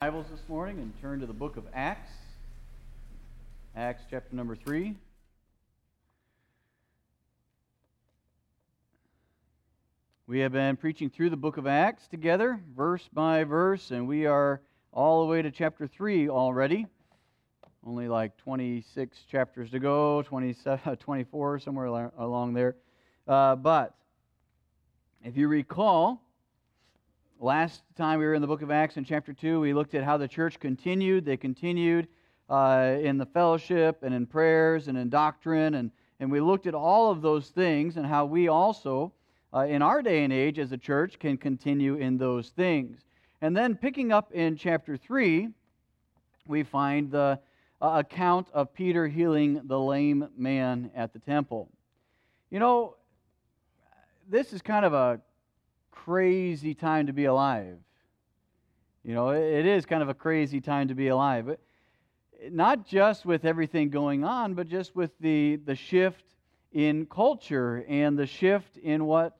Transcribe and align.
Bibles 0.00 0.26
this 0.30 0.48
morning 0.48 0.78
and 0.78 0.92
turn 1.00 1.18
to 1.18 1.26
the 1.26 1.32
book 1.32 1.56
of 1.56 1.64
Acts. 1.74 2.12
Acts 3.74 4.04
chapter 4.08 4.36
number 4.36 4.54
3. 4.54 4.94
We 10.28 10.38
have 10.38 10.52
been 10.52 10.76
preaching 10.76 11.10
through 11.10 11.30
the 11.30 11.36
book 11.36 11.56
of 11.56 11.66
Acts 11.66 12.06
together, 12.06 12.60
verse 12.76 13.08
by 13.12 13.42
verse, 13.42 13.90
and 13.90 14.06
we 14.06 14.24
are 14.24 14.60
all 14.92 15.22
the 15.22 15.26
way 15.32 15.42
to 15.42 15.50
chapter 15.50 15.88
3 15.88 16.28
already. 16.28 16.86
Only 17.84 18.06
like 18.06 18.36
26 18.36 19.18
chapters 19.28 19.72
to 19.72 19.80
go, 19.80 20.22
27, 20.22 20.96
24, 21.00 21.58
somewhere 21.58 22.12
along 22.16 22.54
there. 22.54 22.76
Uh, 23.26 23.56
but 23.56 23.96
if 25.24 25.36
you 25.36 25.48
recall, 25.48 26.22
Last 27.40 27.84
time 27.96 28.18
we 28.18 28.24
were 28.24 28.34
in 28.34 28.40
the 28.42 28.48
book 28.48 28.62
of 28.62 28.72
Acts 28.72 28.96
in 28.96 29.04
chapter 29.04 29.32
2, 29.32 29.60
we 29.60 29.72
looked 29.72 29.94
at 29.94 30.02
how 30.02 30.16
the 30.16 30.26
church 30.26 30.58
continued. 30.58 31.24
They 31.24 31.36
continued 31.36 32.08
uh, 32.50 32.96
in 33.00 33.16
the 33.16 33.26
fellowship 33.26 34.02
and 34.02 34.12
in 34.12 34.26
prayers 34.26 34.88
and 34.88 34.98
in 34.98 35.08
doctrine. 35.08 35.74
And, 35.74 35.92
and 36.18 36.32
we 36.32 36.40
looked 36.40 36.66
at 36.66 36.74
all 36.74 37.12
of 37.12 37.22
those 37.22 37.50
things 37.50 37.96
and 37.96 38.04
how 38.04 38.24
we 38.24 38.48
also, 38.48 39.12
uh, 39.54 39.66
in 39.66 39.82
our 39.82 40.02
day 40.02 40.24
and 40.24 40.32
age 40.32 40.58
as 40.58 40.72
a 40.72 40.76
church, 40.76 41.20
can 41.20 41.36
continue 41.36 41.94
in 41.94 42.18
those 42.18 42.48
things. 42.48 43.04
And 43.40 43.56
then 43.56 43.76
picking 43.76 44.10
up 44.10 44.32
in 44.32 44.56
chapter 44.56 44.96
3, 44.96 45.48
we 46.48 46.64
find 46.64 47.08
the 47.08 47.38
uh, 47.80 48.02
account 48.04 48.48
of 48.52 48.74
Peter 48.74 49.06
healing 49.06 49.60
the 49.66 49.78
lame 49.78 50.28
man 50.36 50.90
at 50.92 51.12
the 51.12 51.20
temple. 51.20 51.68
You 52.50 52.58
know, 52.58 52.96
this 54.28 54.52
is 54.52 54.60
kind 54.60 54.84
of 54.84 54.92
a 54.92 55.20
crazy 56.04 56.74
time 56.74 57.06
to 57.06 57.12
be 57.12 57.26
alive. 57.26 57.78
You 59.04 59.14
know, 59.14 59.30
it 59.30 59.66
is 59.66 59.86
kind 59.86 60.02
of 60.02 60.08
a 60.08 60.14
crazy 60.14 60.60
time 60.60 60.88
to 60.88 60.94
be 60.94 61.08
alive. 61.08 61.46
But 61.46 61.60
Not 62.50 62.86
just 62.86 63.24
with 63.26 63.44
everything 63.44 63.90
going 63.90 64.24
on, 64.24 64.54
but 64.54 64.68
just 64.68 64.94
with 64.94 65.10
the, 65.20 65.56
the 65.64 65.74
shift 65.74 66.24
in 66.72 67.06
culture 67.06 67.84
and 67.88 68.18
the 68.18 68.26
shift 68.26 68.76
in 68.76 69.06
what 69.06 69.38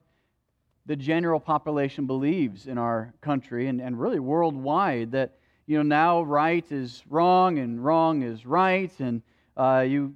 the 0.85 0.95
general 0.95 1.39
population 1.39 2.07
believes 2.07 2.67
in 2.67 2.77
our 2.77 3.13
country 3.21 3.67
and, 3.67 3.79
and 3.79 3.99
really 3.99 4.19
worldwide 4.19 5.11
that 5.11 5.37
you 5.67 5.77
know 5.77 5.83
now 5.83 6.23
right 6.23 6.71
is 6.71 7.03
wrong 7.09 7.59
and 7.59 7.83
wrong 7.85 8.23
is 8.23 8.45
right 8.45 8.91
and 8.99 9.21
uh, 9.55 9.85
you 9.87 10.15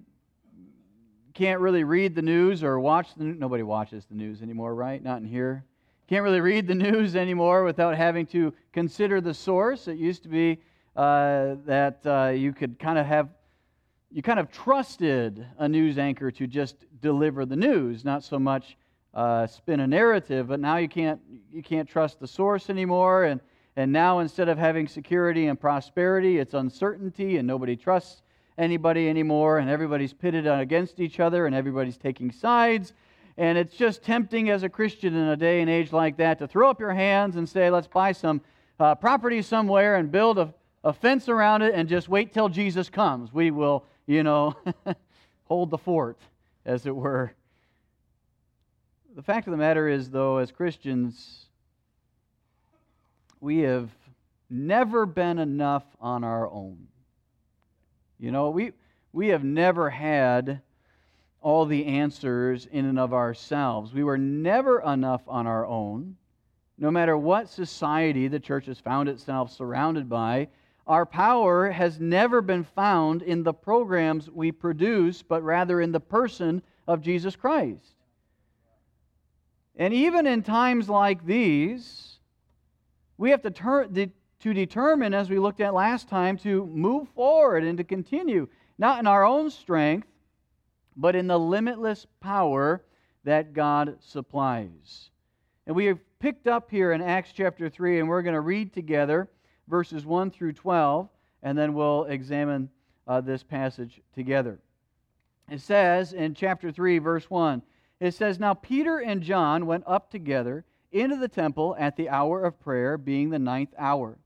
can't 1.35 1.59
really 1.59 1.83
read 1.83 2.15
the 2.15 2.23
news 2.23 2.63
or 2.63 2.79
watch 2.79 3.13
the 3.15 3.23
nobody 3.23 3.61
watches 3.61 4.05
the 4.05 4.15
news 4.15 4.41
anymore 4.41 4.73
right 4.73 5.03
not 5.03 5.19
in 5.19 5.25
here 5.27 5.63
can't 6.07 6.23
really 6.23 6.41
read 6.41 6.67
the 6.67 6.75
news 6.91 7.15
anymore 7.15 7.63
without 7.63 7.95
having 7.95 8.25
to 8.27 8.53
consider 8.71 9.21
the 9.21 9.33
source. 9.33 9.87
It 9.87 9.97
used 9.97 10.23
to 10.23 10.29
be 10.29 10.59
uh, 10.95 11.55
that 11.65 12.05
uh, 12.05 12.29
you 12.35 12.53
could 12.53 12.77
kind 12.77 12.99
of 12.99 13.05
have, 13.05 13.29
you 14.11 14.21
kind 14.21 14.39
of 14.39 14.51
trusted 14.51 15.45
a 15.57 15.67
news 15.67 15.97
anchor 15.97 16.29
to 16.31 16.47
just 16.47 16.85
deliver 17.01 17.45
the 17.45 17.55
news, 17.55 18.03
not 18.03 18.23
so 18.23 18.37
much 18.37 18.77
uh, 19.13 19.47
spin 19.47 19.79
a 19.79 19.87
narrative. 19.87 20.47
But 20.47 20.59
now 20.59 20.77
you 20.77 20.89
can't, 20.89 21.19
you 21.51 21.63
can't 21.63 21.87
trust 21.87 22.19
the 22.19 22.27
source 22.27 22.69
anymore. 22.69 23.25
And, 23.25 23.41
and 23.75 23.91
now 23.91 24.19
instead 24.19 24.49
of 24.49 24.57
having 24.57 24.87
security 24.87 25.47
and 25.47 25.59
prosperity, 25.59 26.37
it's 26.37 26.53
uncertainty, 26.53 27.37
and 27.37 27.47
nobody 27.47 27.75
trusts 27.75 28.21
anybody 28.57 29.09
anymore, 29.09 29.57
and 29.57 29.69
everybody's 29.69 30.13
pitted 30.13 30.45
against 30.45 30.99
each 30.99 31.19
other, 31.19 31.47
and 31.47 31.55
everybody's 31.55 31.97
taking 31.97 32.31
sides 32.31 32.93
and 33.37 33.57
it's 33.57 33.75
just 33.75 34.03
tempting 34.03 34.49
as 34.49 34.63
a 34.63 34.69
Christian 34.69 35.15
in 35.15 35.27
a 35.27 35.35
day 35.35 35.61
and 35.61 35.69
age 35.69 35.91
like 35.91 36.17
that 36.17 36.39
to 36.39 36.47
throw 36.47 36.69
up 36.69 36.79
your 36.79 36.93
hands 36.93 37.35
and 37.35 37.47
say, 37.49 37.69
let's 37.69 37.87
buy 37.87 38.11
some 38.11 38.41
uh, 38.79 38.95
property 38.95 39.41
somewhere 39.41 39.95
and 39.95 40.11
build 40.11 40.37
a, 40.37 40.53
a 40.83 40.93
fence 40.93 41.29
around 41.29 41.61
it 41.61 41.73
and 41.73 41.89
just 41.89 42.09
wait 42.09 42.33
till 42.33 42.49
Jesus 42.49 42.89
comes. 42.89 43.33
We 43.33 43.49
will, 43.49 43.85
you 44.05 44.23
know, 44.23 44.55
hold 45.45 45.71
the 45.71 45.77
fort, 45.77 46.19
as 46.65 46.85
it 46.85 46.95
were. 46.95 47.33
The 49.15 49.23
fact 49.23 49.47
of 49.47 49.51
the 49.51 49.57
matter 49.57 49.87
is, 49.87 50.09
though, 50.09 50.37
as 50.37 50.51
Christians, 50.51 51.45
we 53.39 53.59
have 53.59 53.89
never 54.49 55.05
been 55.05 55.39
enough 55.39 55.83
on 55.99 56.23
our 56.23 56.49
own. 56.49 56.87
You 58.19 58.31
know, 58.31 58.49
we, 58.51 58.71
we 59.11 59.29
have 59.29 59.43
never 59.43 59.89
had 59.89 60.61
all 61.43 61.65
the 61.65 61.85
answers 61.85 62.67
in 62.71 62.85
and 62.85 62.97
of 62.97 63.13
ourselves. 63.13 63.93
We 63.93 64.03
were 64.03 64.17
never 64.17 64.81
enough 64.81 65.21
on 65.27 65.45
our 65.45 65.65
own. 65.65 66.15
No 66.77 66.89
matter 66.89 67.17
what 67.17 67.49
society 67.49 68.27
the 68.27 68.39
church 68.39 68.65
has 68.65 68.79
found 68.79 69.09
itself 69.09 69.51
surrounded 69.51 70.09
by, 70.09 70.47
our 70.87 71.05
power 71.05 71.69
has 71.69 71.99
never 71.99 72.41
been 72.41 72.63
found 72.63 73.21
in 73.21 73.43
the 73.43 73.53
programs 73.53 74.29
we 74.29 74.51
produce, 74.51 75.21
but 75.21 75.43
rather 75.43 75.81
in 75.81 75.91
the 75.91 75.99
person 75.99 76.61
of 76.87 77.01
Jesus 77.01 77.35
Christ. 77.35 77.93
And 79.75 79.93
even 79.93 80.27
in 80.27 80.43
times 80.43 80.89
like 80.89 81.25
these, 81.25 82.19
we 83.17 83.31
have 83.31 83.41
to, 83.43 83.51
turn, 83.51 83.93
to 84.39 84.53
determine, 84.53 85.13
as 85.13 85.29
we 85.29 85.39
looked 85.39 85.61
at 85.61 85.73
last 85.73 86.09
time, 86.09 86.37
to 86.39 86.65
move 86.65 87.07
forward 87.09 87.63
and 87.63 87.77
to 87.77 87.83
continue, 87.83 88.47
not 88.77 88.99
in 88.99 89.07
our 89.07 89.25
own 89.25 89.49
strength, 89.49 90.07
but 90.95 91.15
in 91.15 91.27
the 91.27 91.39
limitless 91.39 92.05
power 92.19 92.83
that 93.23 93.53
God 93.53 93.97
supplies. 93.99 95.09
And 95.65 95.75
we 95.75 95.85
have 95.85 95.99
picked 96.19 96.47
up 96.47 96.69
here 96.69 96.91
in 96.91 97.01
Acts 97.01 97.31
chapter 97.33 97.69
3, 97.69 97.99
and 97.99 98.09
we're 98.09 98.21
going 98.21 98.33
to 98.33 98.41
read 98.41 98.73
together 98.73 99.29
verses 99.67 100.05
1 100.05 100.31
through 100.31 100.53
12, 100.53 101.09
and 101.41 101.57
then 101.57 101.73
we'll 101.73 102.03
examine 102.05 102.69
uh, 103.07 103.21
this 103.21 103.43
passage 103.43 104.01
together. 104.13 104.59
It 105.49 105.61
says 105.61 106.13
in 106.13 106.33
chapter 106.33 106.71
3, 106.71 106.99
verse 106.99 107.29
1, 107.29 107.61
it 107.99 108.13
says, 108.13 108.39
Now 108.39 108.53
Peter 108.53 108.99
and 108.99 109.21
John 109.21 109.65
went 109.65 109.83
up 109.87 110.09
together 110.09 110.65
into 110.91 111.15
the 111.15 111.27
temple 111.27 111.75
at 111.79 111.95
the 111.95 112.09
hour 112.09 112.43
of 112.43 112.59
prayer, 112.59 112.97
being 112.97 113.29
the 113.29 113.39
ninth 113.39 113.73
hour. 113.77 114.17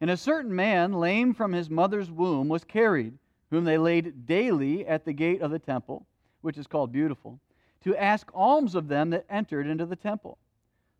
And 0.00 0.10
a 0.10 0.16
certain 0.16 0.54
man, 0.54 0.92
lame 0.92 1.34
from 1.34 1.52
his 1.52 1.70
mother's 1.70 2.10
womb, 2.10 2.48
was 2.48 2.64
carried 2.64 3.18
whom 3.54 3.64
they 3.64 3.78
laid 3.78 4.26
daily 4.26 4.84
at 4.84 5.04
the 5.04 5.12
gate 5.12 5.40
of 5.40 5.52
the 5.52 5.60
temple, 5.60 6.04
which 6.40 6.58
is 6.58 6.66
called 6.66 6.90
Beautiful, 6.90 7.38
to 7.84 7.94
ask 7.96 8.28
alms 8.34 8.74
of 8.74 8.88
them 8.88 9.10
that 9.10 9.24
entered 9.30 9.68
into 9.68 9.86
the 9.86 9.94
temple, 9.94 10.38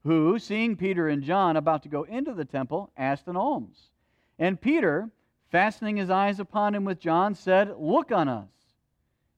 who, 0.04 0.38
seeing 0.38 0.76
Peter 0.76 1.08
and 1.08 1.24
John 1.24 1.56
about 1.56 1.82
to 1.82 1.88
go 1.88 2.04
into 2.04 2.32
the 2.32 2.44
temple, 2.44 2.92
asked 2.96 3.26
an 3.26 3.36
alms. 3.36 3.90
And 4.38 4.60
Peter, 4.60 5.10
fastening 5.50 5.96
his 5.96 6.10
eyes 6.10 6.38
upon 6.38 6.76
him 6.76 6.84
with 6.84 7.00
John, 7.00 7.34
said, 7.34 7.74
Look 7.76 8.12
on 8.12 8.28
us. 8.28 8.46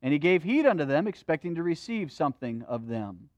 And 0.03 0.13
he 0.13 0.19
gave 0.19 0.43
heed 0.43 0.67
unto 0.67 0.85
them, 0.85 1.09
expecting 1.09 1.55
to 1.55 1.63
receive 1.63 2.13
something 2.13 2.65
of 2.65 2.87
them. 2.87 3.31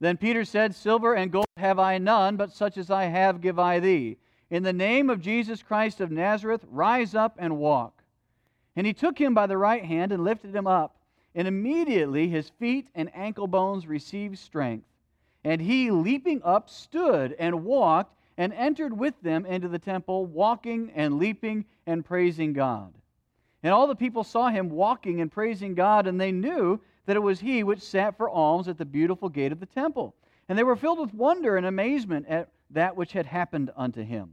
Then 0.00 0.16
Peter 0.16 0.46
said, 0.46 0.74
Silver 0.74 1.12
and 1.12 1.30
gold 1.30 1.44
have 1.58 1.78
I 1.78 1.98
none, 1.98 2.36
but 2.36 2.50
such 2.50 2.78
as 2.78 2.90
I 2.90 3.04
have 3.04 3.42
give 3.42 3.58
I 3.58 3.78
thee. 3.78 4.16
In 4.48 4.62
the 4.62 4.72
name 4.72 5.10
of 5.10 5.20
Jesus 5.20 5.62
Christ 5.62 6.00
of 6.00 6.10
Nazareth, 6.10 6.64
rise 6.70 7.14
up 7.14 7.36
and 7.38 7.58
walk. 7.58 7.95
And 8.76 8.86
he 8.86 8.92
took 8.92 9.18
him 9.18 9.34
by 9.34 9.46
the 9.46 9.58
right 9.58 9.84
hand 9.84 10.12
and 10.12 10.22
lifted 10.22 10.54
him 10.54 10.66
up. 10.66 10.96
And 11.34 11.48
immediately 11.48 12.28
his 12.28 12.50
feet 12.58 12.88
and 12.94 13.10
ankle 13.14 13.46
bones 13.46 13.86
received 13.86 14.38
strength. 14.38 14.86
And 15.44 15.60
he, 15.60 15.90
leaping 15.90 16.42
up, 16.42 16.68
stood 16.68 17.34
and 17.38 17.64
walked 17.64 18.14
and 18.38 18.52
entered 18.52 18.96
with 18.96 19.14
them 19.22 19.46
into 19.46 19.68
the 19.68 19.78
temple, 19.78 20.26
walking 20.26 20.92
and 20.94 21.18
leaping 21.18 21.64
and 21.86 22.04
praising 22.04 22.52
God. 22.52 22.92
And 23.62 23.72
all 23.72 23.86
the 23.86 23.94
people 23.94 24.24
saw 24.24 24.48
him 24.48 24.70
walking 24.70 25.20
and 25.20 25.32
praising 25.32 25.74
God, 25.74 26.06
and 26.06 26.20
they 26.20 26.32
knew 26.32 26.80
that 27.06 27.16
it 27.16 27.22
was 27.22 27.40
he 27.40 27.62
which 27.62 27.80
sat 27.80 28.16
for 28.16 28.28
alms 28.28 28.68
at 28.68 28.78
the 28.78 28.84
beautiful 28.84 29.28
gate 29.28 29.52
of 29.52 29.60
the 29.60 29.66
temple. 29.66 30.14
And 30.48 30.58
they 30.58 30.64
were 30.64 30.76
filled 30.76 31.00
with 31.00 31.14
wonder 31.14 31.56
and 31.56 31.66
amazement 31.66 32.26
at 32.28 32.48
that 32.70 32.96
which 32.96 33.12
had 33.12 33.26
happened 33.26 33.70
unto 33.76 34.02
him. 34.02 34.32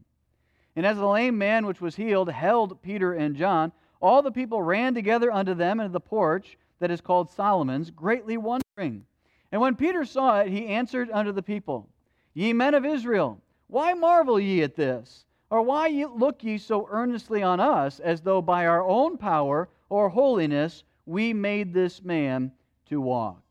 And 0.75 0.85
as 0.85 0.97
the 0.97 1.07
lame 1.07 1.37
man 1.37 1.65
which 1.65 1.81
was 1.81 1.95
healed 1.95 2.29
held 2.29 2.81
Peter 2.81 3.13
and 3.13 3.35
John, 3.35 3.71
all 4.03 4.21
the 4.21 4.31
people 4.31 4.61
ran 4.61 4.93
together 4.93 5.31
unto 5.31 5.53
them 5.53 5.79
into 5.79 5.93
the 5.93 5.99
porch 5.99 6.57
that 6.79 6.91
is 6.91 6.99
called 6.99 7.31
Solomon's, 7.31 7.89
greatly 7.89 8.35
wondering. 8.35 9.05
And 9.53 9.61
when 9.61 9.77
Peter 9.77 10.03
saw 10.03 10.41
it, 10.41 10.49
he 10.49 10.67
answered 10.67 11.09
unto 11.09 11.31
the 11.31 11.41
people, 11.41 11.87
Ye 12.33 12.51
men 12.51 12.73
of 12.73 12.85
Israel, 12.85 13.39
why 13.67 13.93
marvel 13.93 14.37
ye 14.37 14.61
at 14.61 14.75
this? 14.75 15.23
Or 15.49 15.61
why 15.61 15.87
look 15.87 16.43
ye 16.43 16.57
so 16.57 16.85
earnestly 16.91 17.43
on 17.43 17.61
us, 17.61 18.01
as 18.01 18.19
though 18.19 18.41
by 18.41 18.67
our 18.67 18.83
own 18.83 19.17
power 19.17 19.69
or 19.87 20.09
holiness 20.09 20.83
we 21.05 21.31
made 21.31 21.73
this 21.73 22.03
man 22.03 22.51
to 22.87 22.99
walk? 22.99 23.41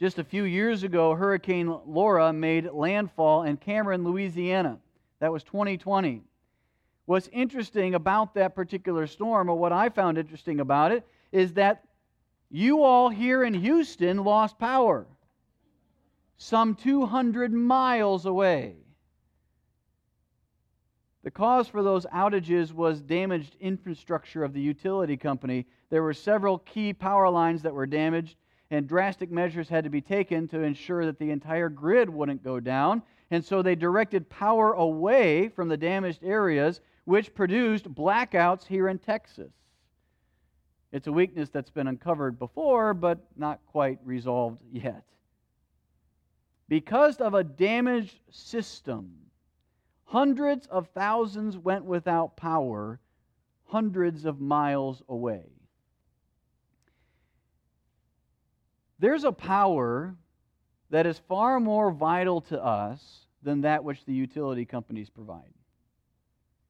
Just 0.00 0.18
a 0.18 0.24
few 0.24 0.42
years 0.42 0.82
ago, 0.82 1.14
Hurricane 1.14 1.78
Laura 1.86 2.32
made 2.32 2.72
landfall 2.72 3.44
in 3.44 3.56
Cameron, 3.56 4.02
Louisiana. 4.02 4.78
That 5.20 5.32
was 5.32 5.44
2020. 5.44 6.22
What's 7.06 7.28
interesting 7.32 7.94
about 7.94 8.34
that 8.34 8.54
particular 8.54 9.06
storm, 9.06 9.48
or 9.48 9.56
what 9.56 9.72
I 9.72 9.88
found 9.88 10.18
interesting 10.18 10.60
about 10.60 10.92
it, 10.92 11.06
is 11.32 11.54
that 11.54 11.84
you 12.50 12.82
all 12.82 13.08
here 13.08 13.42
in 13.42 13.54
Houston 13.54 14.22
lost 14.22 14.58
power 14.58 15.06
some 16.38 16.74
200 16.74 17.52
miles 17.52 18.26
away. 18.26 18.74
The 21.22 21.30
cause 21.30 21.66
for 21.66 21.82
those 21.82 22.06
outages 22.06 22.72
was 22.72 23.00
damaged 23.00 23.56
infrastructure 23.58 24.44
of 24.44 24.52
the 24.52 24.60
utility 24.60 25.16
company. 25.16 25.66
There 25.90 26.02
were 26.02 26.14
several 26.14 26.58
key 26.58 26.92
power 26.92 27.28
lines 27.30 27.62
that 27.62 27.74
were 27.74 27.86
damaged, 27.86 28.36
and 28.70 28.86
drastic 28.86 29.30
measures 29.30 29.68
had 29.68 29.84
to 29.84 29.90
be 29.90 30.00
taken 30.00 30.46
to 30.48 30.62
ensure 30.62 31.04
that 31.06 31.18
the 31.18 31.30
entire 31.30 31.68
grid 31.68 32.08
wouldn't 32.08 32.44
go 32.44 32.60
down. 32.60 33.02
And 33.30 33.44
so 33.44 33.60
they 33.60 33.74
directed 33.74 34.28
power 34.28 34.74
away 34.74 35.48
from 35.48 35.68
the 35.68 35.76
damaged 35.76 36.22
areas, 36.22 36.80
which 37.06 37.34
produced 37.34 37.92
blackouts 37.94 38.66
here 38.66 38.88
in 38.88 38.98
Texas. 38.98 39.52
It's 40.92 41.06
a 41.06 41.12
weakness 41.12 41.48
that's 41.50 41.70
been 41.70 41.86
uncovered 41.86 42.38
before, 42.38 42.94
but 42.94 43.18
not 43.36 43.60
quite 43.66 43.98
resolved 44.04 44.60
yet. 44.70 45.04
Because 46.68 47.16
of 47.18 47.34
a 47.34 47.44
damaged 47.44 48.18
system, 48.30 49.12
hundreds 50.04 50.66
of 50.66 50.88
thousands 50.88 51.56
went 51.56 51.84
without 51.84 52.36
power 52.36 52.98
hundreds 53.66 54.24
of 54.24 54.40
miles 54.40 55.02
away. 55.08 55.44
There's 58.98 59.24
a 59.24 59.32
power 59.32 60.16
that 60.90 61.06
is 61.06 61.20
far 61.28 61.60
more 61.60 61.92
vital 61.92 62.40
to 62.42 62.62
us 62.62 63.26
than 63.42 63.60
that 63.60 63.84
which 63.84 64.04
the 64.04 64.12
utility 64.12 64.64
companies 64.64 65.10
provide. 65.10 65.52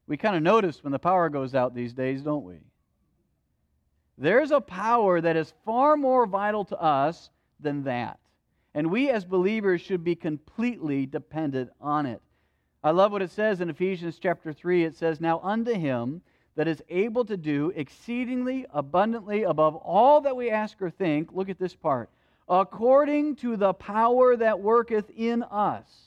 We 0.06 0.16
kind 0.16 0.36
of 0.36 0.42
notice 0.42 0.82
when 0.82 0.92
the 0.92 0.98
power 0.98 1.28
goes 1.28 1.54
out 1.54 1.74
these 1.74 1.92
days, 1.92 2.22
don't 2.22 2.44
we? 2.44 2.58
There's 4.18 4.50
a 4.50 4.60
power 4.60 5.20
that 5.20 5.36
is 5.36 5.52
far 5.64 5.96
more 5.96 6.26
vital 6.26 6.64
to 6.66 6.80
us 6.80 7.30
than 7.60 7.84
that. 7.84 8.18
And 8.74 8.90
we 8.90 9.10
as 9.10 9.24
believers 9.24 9.80
should 9.80 10.04
be 10.04 10.14
completely 10.14 11.06
dependent 11.06 11.70
on 11.80 12.06
it. 12.06 12.20
I 12.84 12.90
love 12.90 13.10
what 13.10 13.22
it 13.22 13.30
says 13.30 13.60
in 13.60 13.68
Ephesians 13.68 14.18
chapter 14.18 14.52
3. 14.52 14.84
It 14.84 14.96
says, 14.96 15.20
Now 15.20 15.40
unto 15.42 15.74
him 15.74 16.22
that 16.54 16.68
is 16.68 16.82
able 16.88 17.24
to 17.24 17.36
do 17.36 17.72
exceedingly 17.74 18.66
abundantly 18.70 19.42
above 19.42 19.76
all 19.76 20.20
that 20.22 20.36
we 20.36 20.50
ask 20.50 20.80
or 20.80 20.90
think, 20.90 21.32
look 21.32 21.48
at 21.48 21.58
this 21.58 21.74
part, 21.74 22.10
according 22.48 23.36
to 23.36 23.56
the 23.56 23.74
power 23.74 24.36
that 24.36 24.60
worketh 24.60 25.10
in 25.16 25.42
us. 25.42 26.05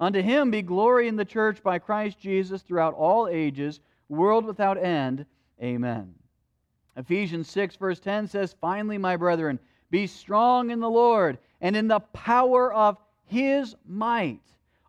Unto 0.00 0.20
him 0.20 0.50
be 0.50 0.62
glory 0.62 1.08
in 1.08 1.16
the 1.16 1.24
church 1.24 1.62
by 1.62 1.78
Christ 1.78 2.18
Jesus 2.18 2.62
throughout 2.62 2.94
all 2.94 3.28
ages, 3.28 3.80
world 4.08 4.44
without 4.44 4.76
end. 4.76 5.24
Amen. 5.62 6.14
Ephesians 6.96 7.48
6, 7.50 7.76
verse 7.76 8.00
10 8.00 8.28
says, 8.28 8.56
Finally, 8.60 8.98
my 8.98 9.16
brethren, 9.16 9.58
be 9.90 10.06
strong 10.06 10.70
in 10.70 10.80
the 10.80 10.90
Lord 10.90 11.38
and 11.60 11.76
in 11.76 11.88
the 11.88 12.00
power 12.00 12.72
of 12.72 12.98
his 13.24 13.74
might. 13.86 14.40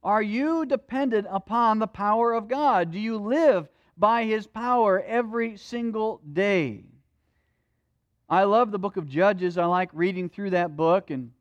Are 0.04 0.22
you 0.22 0.66
dependent 0.66 1.28
upon 1.30 1.80
the 1.80 1.88
power 1.88 2.34
of 2.34 2.48
God? 2.48 2.92
Do 2.92 3.00
you 3.00 3.18
live 3.18 3.68
by 3.98 4.26
his 4.26 4.46
power 4.46 5.02
every 5.02 5.58
single 5.58 6.22
day? 6.34 6.84
I 8.30 8.44
love 8.44 8.72
the 8.72 8.80
book 8.80 8.98
of 8.98 9.08
Judges. 9.08 9.58
I 9.58 9.66
like 9.66 9.90
reading 9.94 10.30
through 10.30 10.52
that 10.52 10.76
book, 10.76 11.12
and 11.12 11.32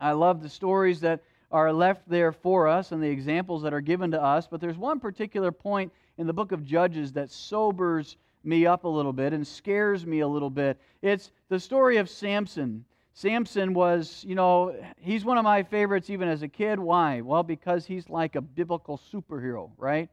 I 0.00 0.12
love 0.12 0.42
the 0.42 0.48
stories 0.48 1.00
that 1.00 1.22
are 1.52 1.72
left 1.72 2.08
there 2.08 2.32
for 2.32 2.66
us 2.66 2.92
and 2.92 3.02
the 3.02 3.08
examples 3.08 3.62
that 3.62 3.74
are 3.74 3.80
given 3.80 4.10
to 4.10 4.22
us. 4.22 4.48
But 4.50 4.60
there's 4.60 4.78
one 4.78 4.98
particular 4.98 5.52
point 5.52 5.92
in 6.18 6.26
the 6.26 6.32
book 6.32 6.52
of 6.52 6.64
Judges 6.64 7.12
that 7.12 7.30
sobers 7.30 8.16
me 8.44 8.66
up 8.66 8.84
a 8.84 8.88
little 8.88 9.12
bit 9.12 9.32
and 9.32 9.46
scares 9.46 10.04
me 10.06 10.20
a 10.20 10.28
little 10.28 10.50
bit. 10.50 10.80
It's 11.02 11.30
the 11.48 11.60
story 11.60 11.98
of 11.98 12.08
Samson. 12.08 12.84
Samson 13.14 13.74
was, 13.74 14.24
you 14.26 14.34
know, 14.34 14.74
he's 14.98 15.24
one 15.24 15.36
of 15.36 15.44
my 15.44 15.62
favorites 15.62 16.08
even 16.08 16.28
as 16.28 16.42
a 16.42 16.48
kid. 16.48 16.80
Why? 16.80 17.20
Well, 17.20 17.42
because 17.42 17.84
he's 17.84 18.08
like 18.08 18.34
a 18.34 18.40
biblical 18.40 18.98
superhero, 19.12 19.70
right? 19.76 20.08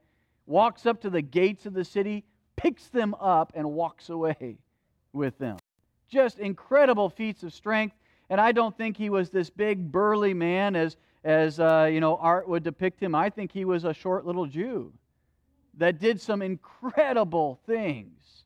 Walks 0.46 0.86
up 0.86 1.02
to 1.02 1.10
the 1.10 1.22
gates 1.22 1.66
of 1.66 1.74
the 1.74 1.86
city, 1.86 2.26
picks 2.58 2.88
them 2.88 3.16
up, 3.16 3.54
and 3.56 3.72
walks 3.72 4.10
away 4.10 4.58
with 5.14 5.38
them. 5.38 5.58
Just 6.10 6.40
incredible 6.40 7.10
feats 7.10 7.44
of 7.44 7.54
strength. 7.54 7.96
And 8.30 8.40
I 8.42 8.52
don't 8.52 8.78
think 8.78 8.98
he 8.98 9.10
was 9.10 9.30
this 9.30 9.50
big, 9.50 9.92
burly 9.92 10.34
man 10.34 10.76
as, 10.76 10.98
as 11.24 11.60
uh, 11.60 11.90
you 11.92 12.00
know, 12.00 12.18
art 12.18 12.48
would 12.48 12.64
depict 12.64 13.02
him. 13.02 13.14
I 13.14 13.30
think 13.30 13.52
he 13.52 13.66
was 13.66 13.84
a 13.84 13.94
short 13.94 14.26
little 14.26 14.46
Jew 14.46 14.94
that 15.78 16.00
did 16.00 16.20
some 16.20 16.42
incredible 16.42 17.60
things. 17.66 18.46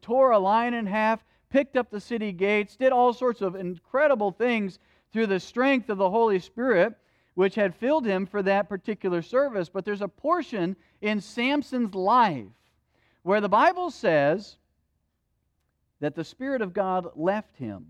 Tore 0.00 0.30
a 0.30 0.38
lion 0.38 0.74
in 0.74 0.86
half, 0.86 1.24
picked 1.50 1.76
up 1.76 1.90
the 1.90 2.00
city 2.00 2.32
gates, 2.32 2.76
did 2.76 2.92
all 2.92 3.12
sorts 3.12 3.40
of 3.40 3.54
incredible 3.54 4.30
things 4.30 4.78
through 5.12 5.26
the 5.26 5.40
strength 5.40 5.90
of 5.90 5.98
the 5.98 6.10
Holy 6.10 6.38
Spirit, 6.38 6.94
which 7.34 7.54
had 7.54 7.74
filled 7.74 8.04
him 8.04 8.26
for 8.26 8.42
that 8.42 8.68
particular 8.68 9.22
service. 9.22 9.68
But 9.68 9.84
there's 9.84 10.02
a 10.02 10.08
portion 10.08 10.76
in 11.00 11.20
Samson's 11.20 11.94
life 11.94 12.46
where 13.22 13.40
the 13.40 13.48
Bible 13.48 13.90
says 13.90 14.56
that 16.00 16.14
the 16.14 16.24
Spirit 16.24 16.62
of 16.62 16.72
God 16.72 17.10
left 17.14 17.56
him. 17.56 17.86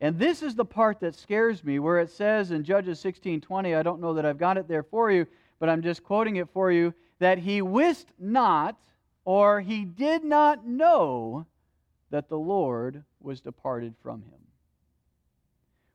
And 0.00 0.18
this 0.18 0.42
is 0.42 0.54
the 0.54 0.64
part 0.64 1.00
that 1.00 1.14
scares 1.14 1.64
me, 1.64 1.78
where 1.78 1.98
it 1.98 2.10
says 2.10 2.50
in 2.50 2.62
Judges 2.62 3.00
16:20, 3.00 3.74
I 3.74 3.82
don't 3.82 4.00
know 4.00 4.14
that 4.14 4.24
I've 4.24 4.38
got 4.38 4.56
it 4.56 4.68
there 4.68 4.84
for 4.84 5.10
you, 5.10 5.26
but 5.58 5.68
I'm 5.68 5.82
just 5.82 6.04
quoting 6.04 6.36
it 6.36 6.48
for 6.50 6.70
you, 6.70 6.94
that 7.18 7.38
he 7.38 7.62
wist 7.62 8.12
not 8.18 8.76
or 9.24 9.60
he 9.60 9.84
did 9.84 10.24
not 10.24 10.66
know 10.66 11.46
that 12.10 12.28
the 12.28 12.38
Lord 12.38 13.04
was 13.20 13.40
departed 13.40 13.94
from 14.02 14.22
him. 14.22 14.40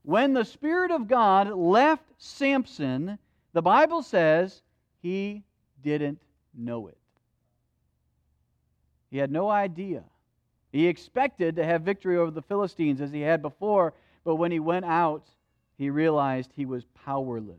When 0.03 0.33
the 0.33 0.43
Spirit 0.43 0.91
of 0.91 1.07
God 1.07 1.49
left 1.49 2.03
Samson, 2.17 3.17
the 3.53 3.61
Bible 3.61 4.03
says 4.03 4.61
he 5.01 5.43
didn't 5.81 6.21
know 6.53 6.87
it. 6.87 6.97
He 9.09 9.17
had 9.17 9.31
no 9.31 9.49
idea. 9.49 10.03
He 10.73 10.87
expected 10.87 11.55
to 11.55 11.63
have 11.63 11.83
victory 11.83 12.17
over 12.17 12.31
the 12.31 12.41
Philistines 12.41 12.99
as 12.99 13.11
he 13.11 13.21
had 13.21 13.43
before, 13.43 13.93
but 14.25 14.35
when 14.35 14.51
he 14.51 14.59
went 14.59 14.85
out, 14.85 15.27
he 15.77 15.91
realized 15.91 16.51
he 16.51 16.65
was 16.65 16.83
powerless. 17.05 17.57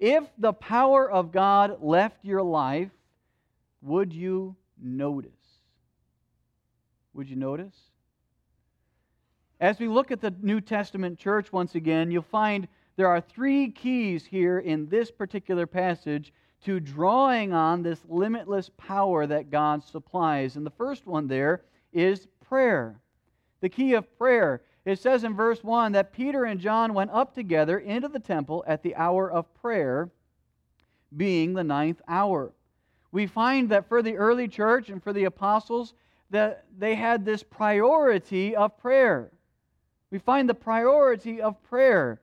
If 0.00 0.24
the 0.36 0.52
power 0.52 1.08
of 1.08 1.30
God 1.30 1.80
left 1.80 2.24
your 2.24 2.42
life, 2.42 2.90
would 3.82 4.12
you 4.12 4.56
notice? 4.82 5.30
Would 7.14 7.30
you 7.30 7.36
notice? 7.36 7.76
As 9.60 9.78
we 9.78 9.86
look 9.86 10.10
at 10.10 10.20
the 10.20 10.34
New 10.42 10.60
Testament 10.60 11.20
church 11.20 11.52
once 11.52 11.76
again, 11.76 12.10
you'll 12.10 12.22
find 12.22 12.66
there 12.96 13.08
are 13.08 13.20
three 13.20 13.70
keys 13.70 14.26
here 14.26 14.58
in 14.58 14.88
this 14.88 15.12
particular 15.12 15.68
passage 15.68 16.32
to 16.64 16.80
drawing 16.80 17.52
on 17.52 17.84
this 17.84 18.00
limitless 18.08 18.70
power 18.76 19.26
that 19.28 19.50
God 19.50 19.84
supplies. 19.84 20.56
And 20.56 20.66
the 20.66 20.70
first 20.70 21.06
one 21.06 21.28
there 21.28 21.62
is 21.92 22.26
prayer. 22.50 23.00
The 23.62 23.70
key 23.70 23.94
of 23.94 24.18
prayer. 24.18 24.60
It 24.84 24.98
says 24.98 25.24
in 25.24 25.34
verse 25.34 25.62
1 25.62 25.92
that 25.92 26.12
Peter 26.12 26.44
and 26.44 26.60
John 26.60 26.92
went 26.92 27.12
up 27.12 27.34
together 27.34 27.78
into 27.78 28.08
the 28.08 28.18
temple 28.18 28.64
at 28.66 28.82
the 28.82 28.96
hour 28.96 29.30
of 29.30 29.54
prayer, 29.54 30.10
being 31.16 31.54
the 31.54 31.64
ninth 31.64 32.02
hour. 32.08 32.52
We 33.12 33.26
find 33.26 33.68
that 33.70 33.88
for 33.88 34.02
the 34.02 34.16
early 34.16 34.48
church 34.48 34.88
and 34.88 35.02
for 35.02 35.12
the 35.12 35.24
apostles, 35.24 35.94
that 36.30 36.64
they 36.76 36.94
had 36.94 37.24
this 37.24 37.42
priority 37.42 38.56
of 38.56 38.76
prayer. 38.78 39.30
We 40.10 40.18
find 40.18 40.48
the 40.48 40.54
priority 40.54 41.40
of 41.40 41.62
prayer. 41.62 42.20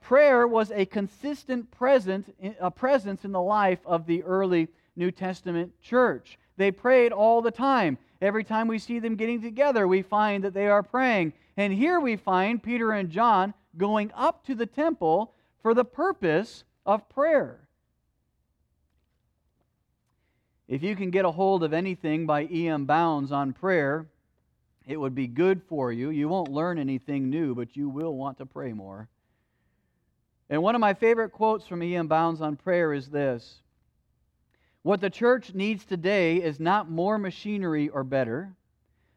Prayer 0.00 0.46
was 0.46 0.70
a 0.70 0.86
consistent 0.86 1.70
present, 1.70 2.34
a 2.60 2.70
presence 2.70 3.24
in 3.24 3.32
the 3.32 3.42
life 3.42 3.80
of 3.84 4.06
the 4.06 4.22
early 4.22 4.68
New 4.94 5.10
Testament 5.10 5.72
church. 5.82 6.38
They 6.56 6.70
prayed 6.70 7.12
all 7.12 7.42
the 7.42 7.50
time. 7.50 7.98
Every 8.20 8.44
time 8.44 8.68
we 8.68 8.78
see 8.78 8.98
them 8.98 9.16
getting 9.16 9.42
together, 9.42 9.86
we 9.86 10.02
find 10.02 10.44
that 10.44 10.54
they 10.54 10.68
are 10.68 10.82
praying. 10.82 11.32
And 11.56 11.72
here 11.72 12.00
we 12.00 12.16
find 12.16 12.62
Peter 12.62 12.92
and 12.92 13.10
John 13.10 13.54
going 13.76 14.10
up 14.14 14.44
to 14.46 14.54
the 14.54 14.66
temple 14.66 15.32
for 15.62 15.74
the 15.74 15.84
purpose 15.84 16.64
of 16.84 17.08
prayer. 17.08 17.60
If 20.68 20.82
you 20.82 20.96
can 20.96 21.10
get 21.10 21.24
a 21.24 21.30
hold 21.30 21.62
of 21.62 21.72
anything 21.72 22.26
by 22.26 22.48
E.M. 22.50 22.86
Bounds 22.86 23.30
on 23.30 23.52
prayer, 23.52 24.06
it 24.86 24.96
would 24.96 25.14
be 25.14 25.26
good 25.26 25.62
for 25.68 25.92
you. 25.92 26.10
You 26.10 26.28
won't 26.28 26.50
learn 26.50 26.78
anything 26.78 27.30
new, 27.30 27.54
but 27.54 27.76
you 27.76 27.88
will 27.88 28.16
want 28.16 28.38
to 28.38 28.46
pray 28.46 28.72
more. 28.72 29.08
And 30.48 30.62
one 30.62 30.74
of 30.74 30.80
my 30.80 30.94
favorite 30.94 31.30
quotes 31.30 31.66
from 31.66 31.82
E.M. 31.82 32.08
Bounds 32.08 32.40
on 32.40 32.56
prayer 32.56 32.92
is 32.92 33.08
this 33.08 33.60
What 34.86 35.00
the 35.00 35.10
church 35.10 35.52
needs 35.52 35.84
today 35.84 36.36
is 36.36 36.60
not 36.60 36.88
more 36.88 37.18
machinery 37.18 37.88
or 37.88 38.04
better, 38.04 38.54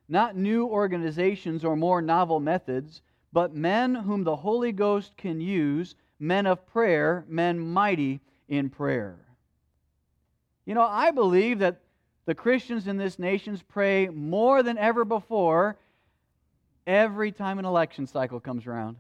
not 0.07 0.35
new 0.35 0.65
organizations 0.65 1.63
or 1.63 1.75
more 1.75 2.01
novel 2.01 2.39
methods, 2.39 3.03
but 3.31 3.53
men 3.53 3.93
whom 3.93 4.23
the 4.23 4.35
Holy 4.35 4.71
Ghost 4.71 5.15
can 5.15 5.39
use, 5.39 5.93
men 6.19 6.47
of 6.47 6.65
prayer, 6.65 7.23
men 7.27 7.59
mighty 7.59 8.19
in 8.47 8.71
prayer. 8.71 9.19
You 10.65 10.73
know, 10.73 10.81
I 10.81 11.11
believe 11.11 11.59
that 11.59 11.81
the 12.25 12.33
Christians 12.33 12.87
in 12.87 12.97
this 12.97 13.19
nation 13.19 13.61
pray 13.67 14.07
more 14.07 14.63
than 14.63 14.79
ever 14.79 15.05
before 15.05 15.77
every 16.87 17.31
time 17.31 17.59
an 17.59 17.65
election 17.65 18.07
cycle 18.07 18.39
comes 18.39 18.65
around. 18.65 18.95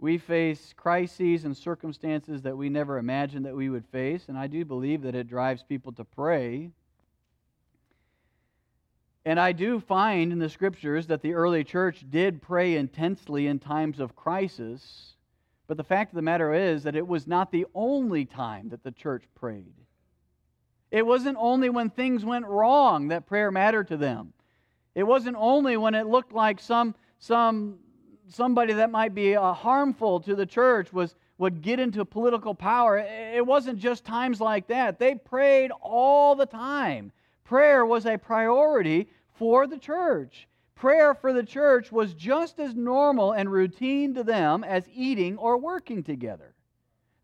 We 0.00 0.16
face 0.16 0.72
crises 0.74 1.44
and 1.44 1.54
circumstances 1.54 2.40
that 2.42 2.56
we 2.56 2.70
never 2.70 2.96
imagined 2.96 3.44
that 3.44 3.54
we 3.54 3.68
would 3.68 3.84
face, 3.84 4.24
and 4.28 4.38
I 4.38 4.46
do 4.46 4.64
believe 4.64 5.02
that 5.02 5.14
it 5.14 5.28
drives 5.28 5.62
people 5.62 5.92
to 5.92 6.04
pray. 6.04 6.70
And 9.26 9.38
I 9.38 9.52
do 9.52 9.78
find 9.78 10.32
in 10.32 10.38
the 10.38 10.48
scriptures 10.48 11.08
that 11.08 11.20
the 11.20 11.34
early 11.34 11.64
church 11.64 12.06
did 12.08 12.40
pray 12.40 12.76
intensely 12.76 13.46
in 13.46 13.58
times 13.58 14.00
of 14.00 14.16
crisis. 14.16 15.16
But 15.66 15.76
the 15.76 15.84
fact 15.84 16.12
of 16.12 16.16
the 16.16 16.22
matter 16.22 16.54
is 16.54 16.84
that 16.84 16.96
it 16.96 17.06
was 17.06 17.26
not 17.26 17.52
the 17.52 17.66
only 17.74 18.24
time 18.24 18.70
that 18.70 18.82
the 18.82 18.92
church 18.92 19.24
prayed. 19.34 19.74
It 20.90 21.06
wasn't 21.06 21.36
only 21.38 21.68
when 21.68 21.90
things 21.90 22.24
went 22.24 22.46
wrong 22.46 23.08
that 23.08 23.26
prayer 23.26 23.50
mattered 23.50 23.88
to 23.88 23.98
them. 23.98 24.32
It 24.94 25.02
wasn't 25.02 25.36
only 25.38 25.76
when 25.76 25.94
it 25.94 26.06
looked 26.06 26.32
like 26.32 26.58
some, 26.58 26.94
some 27.18 27.80
somebody 28.30 28.72
that 28.74 28.90
might 28.90 29.14
be 29.14 29.36
uh, 29.36 29.52
harmful 29.52 30.20
to 30.20 30.34
the 30.34 30.46
church 30.46 30.92
was, 30.92 31.14
would 31.38 31.62
get 31.62 31.80
into 31.80 32.04
political 32.04 32.54
power. 32.54 32.98
It 32.98 33.44
wasn't 33.44 33.78
just 33.78 34.04
times 34.04 34.40
like 34.40 34.68
that. 34.68 34.98
They 34.98 35.14
prayed 35.14 35.70
all 35.80 36.34
the 36.34 36.46
time. 36.46 37.12
Prayer 37.44 37.84
was 37.84 38.06
a 38.06 38.16
priority 38.16 39.08
for 39.34 39.66
the 39.66 39.78
church. 39.78 40.46
Prayer 40.74 41.14
for 41.14 41.32
the 41.32 41.42
church 41.42 41.92
was 41.92 42.14
just 42.14 42.58
as 42.58 42.74
normal 42.74 43.32
and 43.32 43.50
routine 43.50 44.14
to 44.14 44.24
them 44.24 44.64
as 44.64 44.88
eating 44.94 45.36
or 45.36 45.58
working 45.58 46.02
together. 46.02 46.54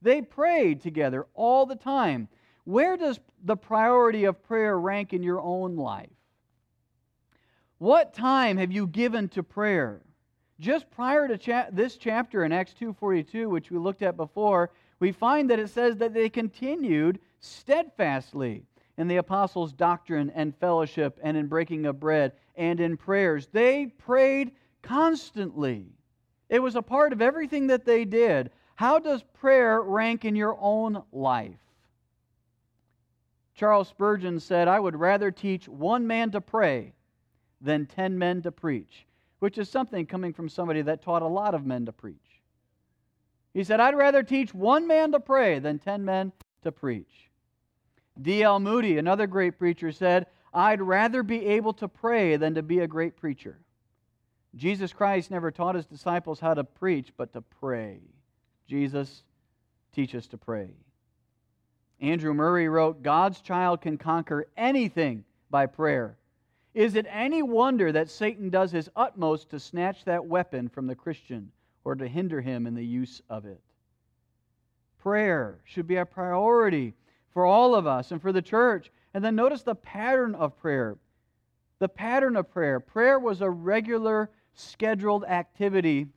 They 0.03 0.21
prayed 0.23 0.83
together 0.83 1.27
all 1.35 1.65
the 1.65 1.77
time. 1.77 2.29
Where 2.65 2.97
does 2.97 3.19
the 3.45 3.57
priority 3.57 4.25
of 4.25 4.43
prayer 4.43 4.79
rank 4.79 5.13
in 5.13 5.23
your 5.23 5.41
own 5.41 5.77
life? 5.77 6.11
What 7.79 8.15
time 8.15 8.57
have 8.57 8.73
you 8.73 8.87
given 8.87 9.29
to 9.31 9.43
prayer? 9.43 10.01
Just 10.59 10.91
prior 10.91 11.29
to 11.29 11.37
cha- 11.37 11.69
this 11.71 11.97
chapter 11.97 12.45
in 12.45 12.53
Acts 12.53 12.75
2:42, 12.75 13.49
which 13.49 13.71
we 13.71 13.79
looked 13.79 14.03
at 14.03 14.17
before, 14.17 14.71
we 14.99 15.13
find 15.13 15.51
that 15.51 15.59
it 15.59 15.69
says 15.69 15.97
that 15.99 16.15
they 16.15 16.29
continued 16.29 17.21
steadfastly 17.41 18.65
in 18.97 19.09
the 19.09 19.17
apostles' 19.17 19.73
doctrine 19.73 20.31
and 20.31 20.57
fellowship 20.57 21.19
and 21.23 21.37
in 21.37 21.47
breaking 21.47 21.85
of 21.85 22.01
bread 22.01 22.33
and 22.57 22.81
in 22.81 22.97
prayers. 22.97 23.49
They 23.49 23.87
prayed 23.87 24.53
constantly. 24.81 25.93
It 26.49 26.61
was 26.61 26.77
a 26.77 26.83
part 26.83 27.13
of 27.13 27.21
everything 27.21 27.67
that 27.67 27.85
they 27.85 28.05
did. 28.05 28.51
How 28.77 28.99
does 28.99 29.23
prayer 29.23 29.83
rank 29.83 30.25
in 30.25 30.37
your 30.37 30.57
own 30.61 31.03
life? 31.13 31.59
Charles 33.55 33.89
Spurgeon 33.89 34.39
said, 34.39 34.69
I 34.69 34.79
would 34.79 34.97
rather 34.97 35.31
teach 35.31 35.69
one 35.69 36.07
man 36.07 36.31
to 36.33 36.41
pray 36.41 36.93
than 37.61 37.87
ten 37.87 38.19
men 38.19 38.43
to 38.43 38.53
preach, 38.53 39.07
which 39.47 39.59
is 39.59 39.69
something 39.69 40.05
coming 40.05 40.33
from 40.33 40.49
somebody 40.49 40.83
that 40.83 41.01
taught 41.01 41.23
a 41.23 41.29
lot 41.29 41.55
of 41.55 41.65
men 41.65 41.87
to 41.87 41.93
preach. 41.93 42.43
He 43.55 43.63
said, 43.63 43.79
I'd 43.79 43.95
rather 43.95 44.25
teach 44.25 44.53
one 44.53 44.89
man 44.89 45.13
to 45.13 45.21
pray 45.21 45.61
than 45.61 45.79
ten 45.79 46.05
men 46.05 46.33
to 46.65 46.73
preach. 46.73 47.31
D.L. 48.21 48.59
Moody, 48.59 48.99
another 48.99 49.29
great 49.29 49.57
preacher, 49.57 49.93
said, 49.93 50.27
I'd 50.53 50.83
rather 50.83 51.23
be 51.23 51.47
able 51.47 51.75
to 51.75 51.87
pray 51.87 52.37
than 52.37 52.57
to 52.57 52.63
be 52.65 52.81
a 52.81 52.89
great 52.89 53.17
preacher. 53.17 53.61
Jesus 54.57 54.93
Christ 54.93 55.31
never 55.31 55.53
taught 55.53 55.77
his 55.77 55.87
disciples 55.87 56.41
how 56.41 56.55
to 56.55 56.65
preach, 56.65 57.13
but 57.17 57.33
to 57.35 57.41
pray. 57.41 58.01
Jesus, 58.67 59.23
teach 59.93 60.17
us 60.17 60.27
to 60.27 60.39
pray. 60.39 60.71
Andrew 62.01 62.35
Murray 62.35 62.69
wrote, 62.69 63.05
God's 63.05 63.41
child 63.41 63.81
can 63.81 63.97
conquer 63.97 64.49
anything 64.57 65.23
by 65.51 65.67
prayer. 65.67 66.19
Is 66.77 66.95
it 66.95 67.07
any 67.09 67.41
wonder 67.41 67.91
that 67.91 68.11
Satan 68.11 68.51
does 68.51 68.71
his 68.71 68.91
utmost 68.95 69.49
to 69.49 69.59
snatch 69.59 70.05
that 70.05 70.27
weapon 70.27 70.69
from 70.69 70.87
the 70.87 70.95
Christian 70.95 71.51
or 71.85 71.95
to 71.95 72.07
hinder 72.07 72.43
him 72.43 72.67
in 72.67 72.75
the 72.75 72.85
use 72.85 73.23
of 73.31 73.47
it? 73.47 73.63
Prayer 74.99 75.59
should 75.65 75.87
be 75.87 75.97
a 75.97 76.05
priority 76.05 76.93
for 77.33 77.47
all 77.47 77.75
of 77.75 77.87
us 77.87 78.13
and 78.13 78.21
for 78.21 78.31
the 78.31 78.43
church. 78.43 78.91
And 79.15 79.25
then 79.25 79.35
notice 79.35 79.63
the 79.63 79.75
pattern 79.75 80.35
of 80.35 80.59
prayer. 80.59 80.99
The 81.79 81.89
pattern 81.89 82.37
of 82.37 82.51
prayer. 82.51 82.79
Prayer 82.79 83.19
was 83.19 83.41
a 83.41 83.49
regular, 83.49 84.29
scheduled 84.53 85.25
activity 85.25 86.09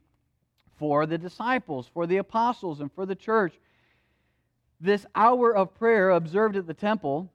for 0.76 1.06
the 1.06 1.16
disciples, 1.16 1.88
for 1.88 2.06
the 2.06 2.18
apostles, 2.18 2.82
and 2.82 2.92
for 2.92 3.06
the 3.06 3.16
church. 3.16 3.58
This 4.78 5.06
hour 5.14 5.56
of 5.56 5.74
prayer 5.74 6.10
observed 6.10 6.56
at 6.56 6.66
the 6.66 6.74
temple 6.74 7.32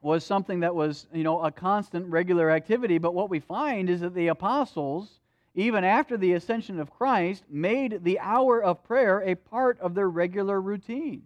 was 0.00 0.24
something 0.24 0.60
that 0.60 0.74
was, 0.74 1.06
you 1.12 1.24
know, 1.24 1.42
a 1.42 1.50
constant, 1.50 2.06
regular 2.06 2.50
activity. 2.50 2.98
But 2.98 3.14
what 3.14 3.30
we 3.30 3.40
find 3.40 3.90
is 3.90 4.00
that 4.00 4.14
the 4.14 4.28
apostles, 4.28 5.20
even 5.54 5.84
after 5.84 6.16
the 6.16 6.34
ascension 6.34 6.78
of 6.78 6.90
Christ, 6.90 7.44
made 7.50 8.04
the 8.04 8.18
hour 8.20 8.62
of 8.62 8.84
prayer 8.84 9.22
a 9.24 9.34
part 9.34 9.80
of 9.80 9.94
their 9.94 10.08
regular 10.08 10.60
routine. 10.60 11.22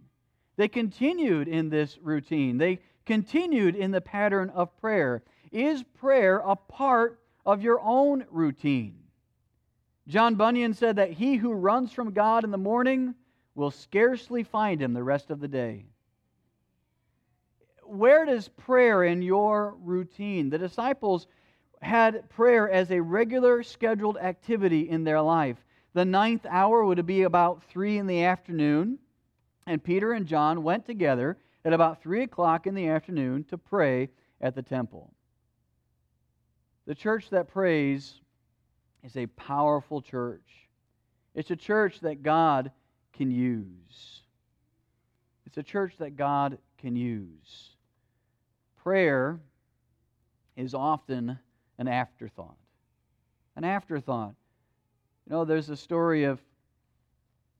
They 0.55 0.67
continued 0.67 1.47
in 1.47 1.69
this 1.69 1.97
routine, 2.01 2.57
they 2.57 2.79
continued 3.05 3.75
in 3.75 3.91
the 3.91 4.01
pattern 4.01 4.49
of 4.51 4.75
prayer. 4.79 5.23
Is 5.51 5.83
prayer 5.83 6.37
a 6.37 6.55
part 6.55 7.19
of 7.45 7.61
your 7.61 7.79
own 7.81 8.25
routine? 8.31 8.97
John 10.07 10.35
Bunyan 10.35 10.73
said 10.73 10.97
that 10.97 11.11
he 11.11 11.35
who 11.35 11.53
runs 11.53 11.91
from 11.91 12.13
God 12.13 12.43
in 12.43 12.51
the 12.51 12.57
morning 12.57 13.15
will 13.55 13.71
scarcely 13.71 14.43
find 14.43 14.81
him 14.81 14.93
the 14.93 15.03
rest 15.03 15.29
of 15.29 15.39
the 15.39 15.47
day. 15.47 15.85
Where 17.85 18.25
does 18.25 18.47
prayer 18.47 19.03
in 19.03 19.21
your 19.21 19.75
routine? 19.81 20.49
The 20.49 20.57
disciples 20.57 21.27
had 21.81 22.29
prayer 22.29 22.69
as 22.69 22.91
a 22.91 23.01
regular 23.01 23.63
scheduled 23.63 24.17
activity 24.17 24.89
in 24.89 25.03
their 25.03 25.21
life. 25.21 25.57
The 25.93 26.05
ninth 26.05 26.45
hour 26.49 26.83
would 26.85 27.05
be 27.05 27.23
about 27.23 27.63
three 27.63 27.97
in 27.97 28.07
the 28.07 28.23
afternoon. 28.23 28.99
And 29.65 29.83
Peter 29.83 30.13
and 30.13 30.25
John 30.25 30.63
went 30.63 30.85
together 30.85 31.37
at 31.65 31.73
about 31.73 32.01
3 32.01 32.23
o'clock 32.23 32.67
in 32.67 32.75
the 32.75 32.89
afternoon 32.89 33.45
to 33.45 33.57
pray 33.57 34.09
at 34.41 34.55
the 34.55 34.61
temple. 34.61 35.13
The 36.85 36.95
church 36.95 37.29
that 37.29 37.47
prays 37.47 38.15
is 39.03 39.15
a 39.15 39.27
powerful 39.27 40.01
church. 40.01 40.67
It's 41.33 41.51
a 41.51 41.55
church 41.55 42.01
that 42.01 42.23
God 42.23 42.71
can 43.13 43.31
use. 43.31 44.21
It's 45.45 45.57
a 45.57 45.63
church 45.63 45.93
that 45.99 46.17
God 46.17 46.57
can 46.77 46.95
use. 46.95 47.72
Prayer 48.83 49.39
is 50.57 50.73
often 50.73 51.39
an 51.77 51.87
afterthought. 51.87 52.57
An 53.55 53.63
afterthought. 53.63 54.33
You 55.25 55.31
know, 55.31 55.45
there's 55.45 55.69
a 55.69 55.77
story 55.77 56.25
of 56.25 56.41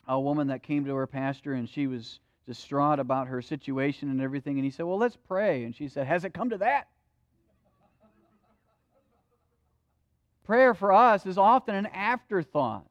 a 0.06 0.20
woman 0.20 0.48
that 0.48 0.64
came 0.64 0.84
to 0.84 0.96
her 0.96 1.08
pastor 1.08 1.54
and 1.54 1.70
she 1.70 1.88
was 1.88 2.20
distraught 2.46 3.00
about 3.00 3.28
her 3.28 3.42
situation 3.42 4.10
and 4.10 4.22
everything. 4.22 4.58
And 4.58 4.66
he 4.66 4.70
said, 4.70 4.86
Well, 4.86 4.98
let's 4.98 5.16
pray. 5.16 5.64
And 5.64 5.74
she 5.74 5.88
said, 5.88 6.08
Has 6.08 6.26
it 6.26 6.34
come 6.34 6.50
to 6.50 6.58
that? 6.58 6.90
Prayer 10.44 10.74
for 10.74 10.92
us 10.92 11.26
is 11.26 11.38
often 11.38 11.74
an 11.74 11.86
afterthought. 11.86 12.86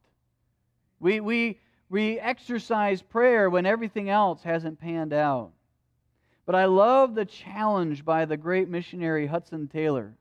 We, 1.01 1.21
we, 1.21 1.61
we 1.91 2.19
exercise 2.19 3.03
prayer 3.03 3.51
when 3.51 3.67
everything 3.67 4.09
else 4.09 4.43
hasn't 4.43 4.81
panned 4.81 5.13
out. 5.13 5.53
But 6.53 6.59
I 6.59 6.65
love 6.67 7.15
the 7.15 7.25
challenge 7.25 8.05
by 8.05 8.27
the 8.27 8.37
great 8.37 8.69
missionary 8.69 9.27
Hudson 9.27 9.69
Taylor, 9.69 10.19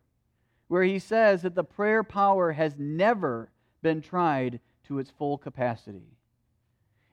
where 0.69 0.81
he 0.81 0.97
says 0.97 1.41
that 1.41 1.55
the 1.55 1.63
prayer 1.65 2.05
power 2.05 2.53
has 2.53 2.73
never 2.77 3.51
been 3.81 4.01
tried 4.01 4.61
to 4.85 4.99
its 4.99 5.09
full 5.09 5.37
capacity. 5.37 6.15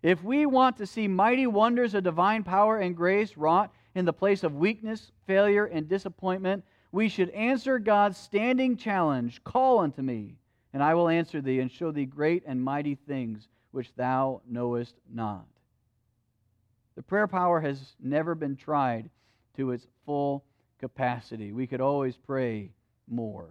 If 0.04 0.22
we 0.22 0.46
want 0.46 0.76
to 0.76 0.87
see 0.87 1.08
mighty 1.08 1.48
wonders 1.48 1.94
of 1.94 2.04
divine 2.04 2.44
power 2.44 2.78
and 2.78 2.96
grace 2.96 3.37
wrought 3.37 3.75
in 3.96 4.04
the 4.04 4.12
place 4.12 4.44
of 4.44 4.54
weakness, 4.54 5.10
failure, 5.26 5.64
and 5.64 5.88
disappointment, 5.88 6.62
we 6.92 7.08
should 7.08 7.30
answer 7.30 7.80
God's 7.80 8.18
standing 8.18 8.76
challenge 8.76 9.42
Call 9.42 9.80
unto 9.80 10.00
me, 10.00 10.37
and 10.72 10.80
I 10.80 10.94
will 10.94 11.08
answer 11.08 11.40
thee, 11.40 11.58
and 11.58 11.72
show 11.72 11.90
thee 11.90 12.06
great 12.06 12.44
and 12.46 12.62
mighty 12.62 12.94
things 12.94 13.48
which 13.72 13.92
thou 13.96 14.42
knowest 14.48 14.94
not. 15.12 15.48
The 16.98 17.04
prayer 17.04 17.28
power 17.28 17.60
has 17.60 17.94
never 18.02 18.34
been 18.34 18.56
tried 18.56 19.08
to 19.56 19.70
its 19.70 19.86
full 20.04 20.44
capacity. 20.80 21.52
We 21.52 21.68
could 21.68 21.80
always 21.80 22.16
pray 22.16 22.72
more. 23.06 23.50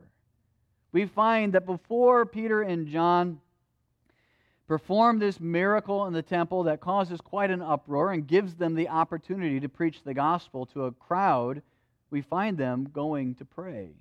We 0.91 1.05
find 1.05 1.53
that 1.53 1.65
before 1.65 2.25
Peter 2.25 2.63
and 2.63 2.89
John 2.89 3.39
perform 4.67 5.19
this 5.19 5.39
miracle 5.39 6.07
in 6.07 6.13
the 6.13 6.21
temple 6.21 6.63
that 6.63 6.81
causes 6.81 7.21
quite 7.21 7.49
an 7.49 7.61
uproar 7.61 8.11
and 8.11 8.27
gives 8.27 8.53
them 8.53 8.75
the 8.75 8.89
opportunity 8.89 9.61
to 9.61 9.69
preach 9.69 10.03
the 10.03 10.13
gospel 10.13 10.65
to 10.65 10.83
a 10.83 10.91
crowd, 10.91 11.61
we 12.09 12.19
find 12.19 12.57
them 12.57 12.89
going 12.91 13.33
to 13.35 13.45
pray. 13.45 13.91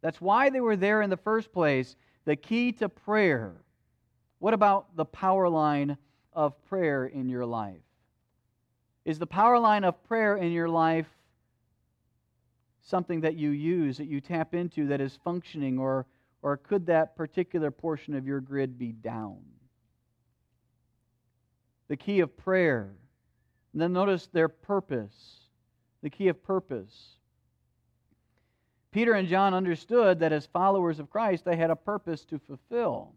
That's 0.00 0.20
why 0.20 0.48
they 0.48 0.60
were 0.60 0.76
there 0.76 1.02
in 1.02 1.10
the 1.10 1.16
first 1.16 1.52
place. 1.52 1.96
The 2.24 2.36
key 2.36 2.70
to 2.74 2.88
prayer. 2.88 3.56
What 4.38 4.54
about 4.54 4.94
the 4.94 5.06
power 5.06 5.48
line 5.48 5.98
of 6.32 6.64
prayer 6.66 7.06
in 7.06 7.28
your 7.28 7.44
life? 7.44 7.80
Is 9.06 9.18
the 9.18 9.26
power 9.26 9.58
line 9.58 9.84
of 9.84 10.04
prayer 10.04 10.36
in 10.36 10.52
your 10.52 10.68
life 10.68 11.06
something 12.82 13.22
that 13.22 13.36
you 13.36 13.48
use, 13.50 13.96
that 13.96 14.06
you 14.06 14.20
tap 14.20 14.54
into, 14.54 14.88
that 14.88 15.00
is 15.00 15.18
functioning, 15.24 15.78
or, 15.78 16.04
or 16.42 16.58
could 16.58 16.86
that 16.86 17.16
particular 17.16 17.70
portion 17.70 18.14
of 18.14 18.26
your 18.26 18.40
grid 18.40 18.78
be 18.78 18.92
down? 18.92 19.38
the 21.88 21.96
key 21.96 22.20
of 22.20 22.36
prayer. 22.36 22.92
And 23.72 23.82
then 23.82 23.92
notice 23.92 24.26
their 24.26 24.48
purpose, 24.48 25.40
the 26.02 26.10
key 26.10 26.28
of 26.28 26.42
purpose. 26.42 27.16
Peter 28.90 29.12
and 29.12 29.28
John 29.28 29.52
understood 29.52 30.20
that 30.20 30.32
as 30.32 30.46
followers 30.46 30.98
of 30.98 31.10
Christ, 31.10 31.44
they 31.44 31.56
had 31.56 31.70
a 31.70 31.76
purpose 31.76 32.24
to 32.26 32.38
fulfill. 32.38 33.12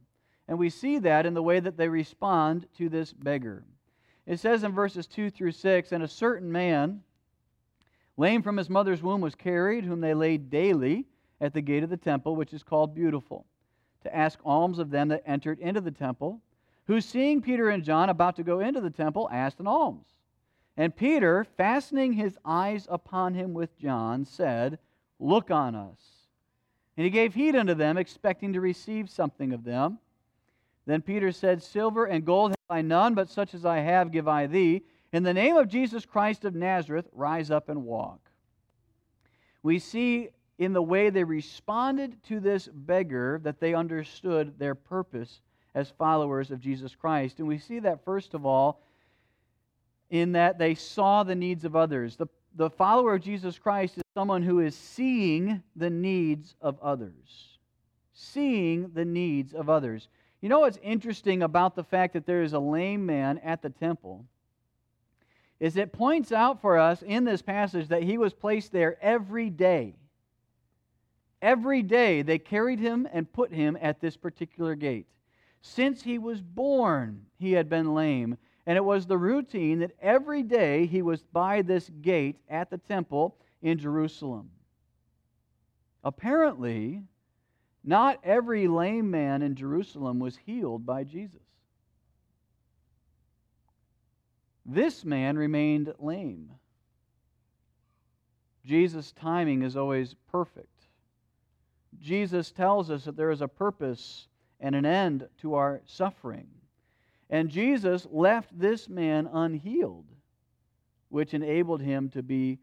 And 0.48 0.58
we 0.58 0.69
see 0.69 1.00
that 1.00 1.25
in 1.25 1.34
the 1.34 1.43
way 1.43 1.60
that 1.60 1.77
they 1.77 1.88
respond 1.88 2.67
to 2.77 2.89
this 2.89 3.13
beggar. 3.13 3.63
It 4.29 4.39
says 4.39 4.63
in 4.63 4.74
verses 4.74 5.07
2 5.07 5.31
through 5.31 5.53
6 5.53 5.91
And 5.91 6.03
a 6.03 6.07
certain 6.07 6.51
man, 6.51 7.01
lame 8.15 8.43
from 8.43 8.57
his 8.57 8.69
mother's 8.69 9.01
womb, 9.01 9.21
was 9.21 9.33
carried, 9.33 9.83
whom 9.83 10.01
they 10.01 10.13
laid 10.13 10.51
daily 10.51 11.07
at 11.41 11.51
the 11.51 11.62
gate 11.62 11.81
of 11.81 11.89
the 11.89 11.98
temple, 11.98 12.36
which 12.36 12.53
is 12.53 12.62
called 12.62 12.93
Beautiful, 12.93 13.48
to 14.03 14.15
ask 14.15 14.39
alms 14.45 14.77
of 14.77 14.91
them 14.91 15.07
that 15.07 15.24
entered 15.25 15.57
into 15.57 15.81
the 15.81 15.89
temple, 15.89 16.41
who, 16.86 17.01
seeing 17.01 17.41
Peter 17.41 17.69
and 17.69 17.83
John 17.83 18.09
about 18.09 18.36
to 18.36 18.43
go 18.43 18.59
into 18.59 18.79
the 18.79 18.91
temple, 18.91 19.27
asked 19.31 19.59
an 19.59 19.65
alms. 19.65 20.05
And 20.77 20.95
Peter, 20.95 21.43
fastening 21.57 22.13
his 22.13 22.38
eyes 22.45 22.88
upon 22.88 23.33
him 23.33 23.55
with 23.55 23.75
John, 23.79 24.25
said, 24.25 24.77
Look 25.19 25.50
on 25.50 25.74
us. 25.74 26.00
And 26.98 27.03
he 27.03 27.09
gave 27.09 27.33
heed 27.33 27.55
unto 27.55 27.74
them, 27.74 27.98
expecting 27.98 28.53
to 28.53 28.62
receive 28.62 29.09
something 29.09 29.53
of 29.53 29.63
them. 29.63 29.98
Then 30.86 31.01
Peter 31.01 31.31
said, 31.31 31.63
Silver 31.63 32.05
and 32.05 32.24
gold 32.24 32.53
I 32.69 32.81
none, 32.81 33.15
but 33.15 33.29
such 33.29 33.53
as 33.53 33.65
I 33.65 33.79
have 33.79 34.11
give 34.11 34.27
I 34.27 34.47
thee. 34.47 34.83
In 35.11 35.23
the 35.23 35.33
name 35.33 35.55
of 35.55 35.67
Jesus 35.67 36.05
Christ 36.05 36.45
of 36.45 36.55
Nazareth, 36.55 37.07
rise 37.13 37.49
up 37.49 37.69
and 37.69 37.85
walk. 37.85 38.19
We 39.63 39.79
see 39.79 40.29
in 40.57 40.73
the 40.73 40.81
way 40.81 41.09
they 41.09 41.23
responded 41.23 42.21
to 42.23 42.39
this 42.39 42.67
beggar 42.67 43.39
that 43.43 43.59
they 43.59 43.73
understood 43.73 44.59
their 44.59 44.75
purpose 44.75 45.41
as 45.73 45.89
followers 45.91 46.51
of 46.51 46.59
Jesus 46.59 46.95
Christ. 46.95 47.39
And 47.39 47.47
we 47.47 47.57
see 47.57 47.79
that, 47.79 48.03
first 48.03 48.33
of 48.33 48.45
all, 48.45 48.81
in 50.09 50.33
that 50.33 50.57
they 50.57 50.75
saw 50.75 51.23
the 51.23 51.35
needs 51.35 51.65
of 51.65 51.75
others. 51.75 52.15
The 52.15 52.27
the 52.55 52.69
follower 52.69 53.15
of 53.15 53.21
Jesus 53.21 53.57
Christ 53.57 53.97
is 53.97 54.03
someone 54.13 54.43
who 54.43 54.59
is 54.59 54.75
seeing 54.75 55.61
the 55.75 55.89
needs 55.89 56.55
of 56.61 56.79
others. 56.81 57.57
Seeing 58.13 58.91
the 58.93 59.05
needs 59.05 59.53
of 59.53 59.69
others. 59.69 60.07
You 60.41 60.50
know 60.50 60.62
what's 60.62 60.79
interesting 60.81 61.43
about 61.43 61.75
the 61.75 61.84
fact 61.84 62.13
that 62.13 62.25
there 62.25 62.41
is 62.41 62.53
a 62.53 62.60
lame 62.60 63.05
man 63.05 63.39
at 63.39 63.62
the 63.62 63.69
temple? 63.69 64.25
Is 65.60 65.75
it 65.75 65.91
points 65.91 66.31
out 66.31 66.62
for 66.62 66.77
us 66.77 67.01
in 67.01 67.25
this 67.25 67.41
passage 67.41 67.89
that 67.89 68.03
he 68.03 68.17
was 68.17 68.34
placed 68.34 68.72
there 68.72 68.98
every 69.01 69.50
day. 69.50 69.96
Every 71.41 71.84
day 71.84 72.22
they 72.22 72.39
carried 72.39 72.79
him 72.79 73.08
and 73.12 73.31
put 73.31 73.51
him 73.51 73.77
at 73.81 74.00
this 74.00 74.15
particular 74.15 74.75
gate. 74.75 75.08
Since 75.62 76.03
he 76.03 76.17
was 76.17 76.41
born, 76.41 77.25
he 77.38 77.51
had 77.51 77.69
been 77.69 77.93
lame. 77.93 78.38
And 78.65 78.77
it 78.77 78.84
was 78.84 79.05
the 79.05 79.17
routine 79.17 79.79
that 79.79 79.96
every 80.01 80.43
day 80.43 80.86
he 80.86 81.01
was 81.01 81.24
by 81.24 81.62
this 81.62 81.89
gate 82.01 82.38
at 82.50 82.69
the 82.69 82.77
temple 82.77 83.36
in 83.62 83.77
Jerusalem. 83.77 84.51
Apparently, 86.03 87.01
not 87.83 88.19
every 88.24 88.67
lame 88.67 89.09
man 89.09 89.41
in 89.41 89.55
Jerusalem 89.55 90.19
was 90.19 90.38
healed 90.38 90.86
by 90.86 91.03
Jesus. 91.03 91.41
This 94.65 95.03
man 95.03 95.38
remained 95.38 95.93
lame. 96.00 96.51
Jesus' 98.65 99.12
timing 99.13 99.63
is 99.63 99.75
always 99.75 100.15
perfect. 100.31 100.67
Jesus 102.00 102.51
tells 102.51 102.91
us 102.91 103.05
that 103.05 103.17
there 103.17 103.31
is 103.31 103.41
a 103.41 103.48
purpose 103.48 104.27
and 104.59 104.75
an 104.75 104.86
end 104.86 105.27
to 105.41 105.55
our 105.55 105.81
suffering. 105.86 106.48
And 107.29 107.50
Jesus 107.50 108.07
left 108.12 108.57
this 108.57 108.89
man 108.89 109.27
unhealed, 109.31 110.05
which 111.09 111.33
enabled 111.33 111.81
him 111.81 112.09
to 112.09 112.21
be 112.21 112.59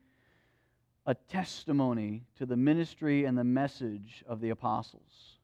a 1.06 1.14
testimony 1.14 2.24
to 2.36 2.46
the 2.46 2.56
ministry 2.56 3.24
and 3.24 3.38
the 3.38 3.44
message 3.44 4.24
of 4.28 4.40
the 4.40 4.50
apostles. 4.50 5.38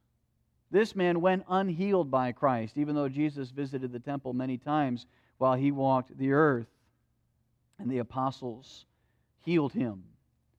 This 0.71 0.97
man 0.97 1.21
went 1.21 1.45
unhealed 1.49 2.11
by 2.11 2.33
Christ, 2.33 2.77
even 2.77 2.95
though 2.95 3.09
Jesus 3.09 3.51
visited 3.51 3.93
the 3.93 4.01
temple 4.01 4.33
many 4.33 4.59
times 4.59 5.07
while 5.39 5.55
he 5.55 5.71
walked 5.71 6.17
the 6.19 6.33
earth. 6.33 6.67
And 7.79 7.91
the 7.91 7.99
apostles 7.99 8.87
healed 9.45 9.73
him, 9.73 10.03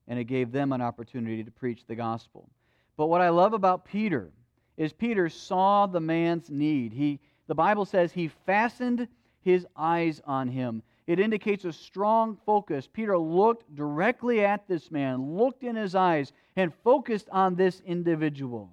and 0.08 0.20
it 0.20 0.26
gave 0.26 0.52
them 0.52 0.72
an 0.72 0.82
opportunity 0.82 1.44
to 1.44 1.52
preach 1.52 1.86
the 1.86 1.96
gospel. 1.96 2.50
But 2.96 3.08
what 3.08 3.22
I 3.22 3.30
love 3.30 3.54
about 3.54 3.86
Peter 3.86 4.30
is 4.78 4.94
Peter 4.94 5.30
saw 5.30 5.86
the 5.86 6.00
man's 6.00 6.50
need. 6.50 6.94
He 6.94 7.20
the 7.48 7.56
Bible 7.56 7.86
says 7.86 8.12
he 8.12 8.30
fastened 8.46 9.08
his 9.42 9.68
eyes 9.76 10.22
on 10.26 10.48
him. 10.48 10.82
It 11.06 11.20
indicates 11.20 11.66
a 11.66 11.74
strong 11.74 12.38
focus. 12.46 12.88
Peter 12.92 13.18
looked 13.18 13.76
directly 13.76 14.46
at 14.46 14.68
this 14.68 14.90
man, 14.90 15.36
looked 15.36 15.64
in 15.64 15.76
his 15.76 15.96
eyes, 15.96 16.32
and 16.56 16.74
focused 16.84 17.28
on 17.30 17.56
this 17.56 17.82
individual. 17.82 18.72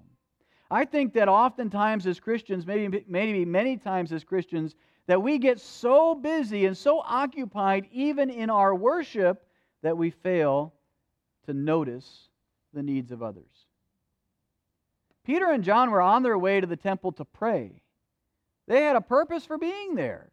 I 0.69 0.85
think 0.85 1.13
that 1.13 1.27
oftentimes 1.27 2.07
as 2.07 2.21
Christians, 2.21 2.65
maybe, 2.65 3.03
maybe 3.07 3.43
many 3.43 3.75
times 3.75 4.13
as 4.13 4.23
Christians, 4.23 4.75
that 5.07 5.21
we 5.21 5.37
get 5.37 5.59
so 5.59 6.15
busy 6.15 6.65
and 6.65 6.77
so 6.77 7.01
occupied, 7.05 7.87
even 7.91 8.29
in 8.29 8.49
our 8.49 8.73
worship, 8.73 9.45
that 9.81 9.97
we 9.97 10.11
fail 10.11 10.73
to 11.45 11.53
notice 11.53 12.29
the 12.73 12.83
needs 12.83 13.11
of 13.11 13.21
others. 13.21 13.43
Peter 15.25 15.51
and 15.51 15.63
John 15.63 15.91
were 15.91 16.01
on 16.01 16.23
their 16.23 16.37
way 16.37 16.61
to 16.61 16.67
the 16.67 16.77
temple 16.77 17.11
to 17.13 17.25
pray. 17.25 17.81
They 18.67 18.83
had 18.83 18.95
a 18.95 19.01
purpose 19.01 19.45
for 19.45 19.57
being 19.57 19.95
there. 19.95 20.31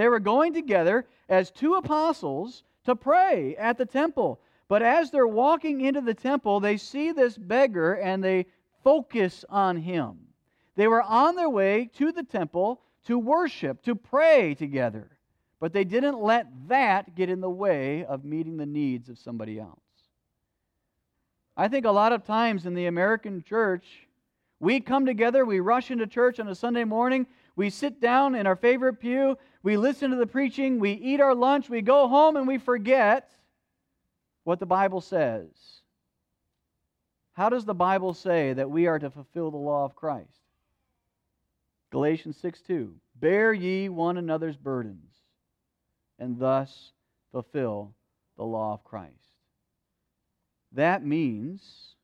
They 0.00 0.08
were 0.08 0.18
going 0.18 0.54
together 0.54 1.06
as 1.28 1.50
two 1.50 1.74
apostles 1.74 2.62
to 2.86 2.96
pray 2.96 3.54
at 3.56 3.76
the 3.76 3.84
temple. 3.84 4.40
But 4.66 4.80
as 4.80 5.10
they're 5.10 5.26
walking 5.26 5.82
into 5.82 6.00
the 6.00 6.14
temple, 6.14 6.58
they 6.58 6.78
see 6.78 7.12
this 7.12 7.36
beggar 7.36 7.92
and 7.96 8.24
they 8.24 8.46
focus 8.82 9.44
on 9.50 9.76
him. 9.76 10.16
They 10.74 10.88
were 10.88 11.02
on 11.02 11.36
their 11.36 11.50
way 11.50 11.90
to 11.98 12.12
the 12.12 12.22
temple 12.22 12.80
to 13.08 13.18
worship, 13.18 13.82
to 13.82 13.94
pray 13.94 14.54
together. 14.54 15.18
But 15.60 15.74
they 15.74 15.84
didn't 15.84 16.18
let 16.18 16.46
that 16.68 17.14
get 17.14 17.28
in 17.28 17.42
the 17.42 17.50
way 17.50 18.06
of 18.06 18.24
meeting 18.24 18.56
the 18.56 18.64
needs 18.64 19.10
of 19.10 19.18
somebody 19.18 19.60
else. 19.60 19.80
I 21.58 21.68
think 21.68 21.84
a 21.84 21.90
lot 21.90 22.14
of 22.14 22.24
times 22.24 22.64
in 22.64 22.72
the 22.72 22.86
American 22.86 23.42
church, 23.42 23.84
we 24.60 24.80
come 24.80 25.04
together, 25.04 25.44
we 25.44 25.60
rush 25.60 25.90
into 25.90 26.06
church 26.06 26.40
on 26.40 26.48
a 26.48 26.54
Sunday 26.54 26.84
morning, 26.84 27.26
we 27.56 27.70
sit 27.70 28.00
down 28.00 28.34
in 28.34 28.46
our 28.46 28.56
favorite 28.56 29.00
pew, 29.00 29.36
we 29.62 29.76
listen 29.76 30.10
to 30.10 30.16
the 30.16 30.26
preaching, 30.26 30.78
we 30.78 30.92
eat 30.92 31.20
our 31.20 31.34
lunch, 31.34 31.68
we 31.68 31.82
go 31.82 32.08
home, 32.08 32.36
and 32.36 32.46
we 32.46 32.58
forget 32.58 33.30
what 34.44 34.58
the 34.58 34.66
Bible 34.66 35.00
says. 35.00 35.48
How 37.32 37.48
does 37.48 37.64
the 37.64 37.74
Bible 37.74 38.14
say 38.14 38.52
that 38.52 38.70
we 38.70 38.86
are 38.86 38.98
to 38.98 39.10
fulfill 39.10 39.50
the 39.50 39.56
law 39.56 39.84
of 39.84 39.94
Christ? 39.94 40.28
Galatians 41.90 42.36
6 42.38 42.60
2. 42.62 42.94
Bear 43.16 43.52
ye 43.52 43.88
one 43.88 44.16
another's 44.16 44.56
burdens, 44.56 45.12
and 46.18 46.38
thus 46.38 46.92
fulfill 47.32 47.94
the 48.36 48.44
law 48.44 48.72
of 48.72 48.84
Christ. 48.84 49.14
That 50.72 51.04
means 51.04 51.94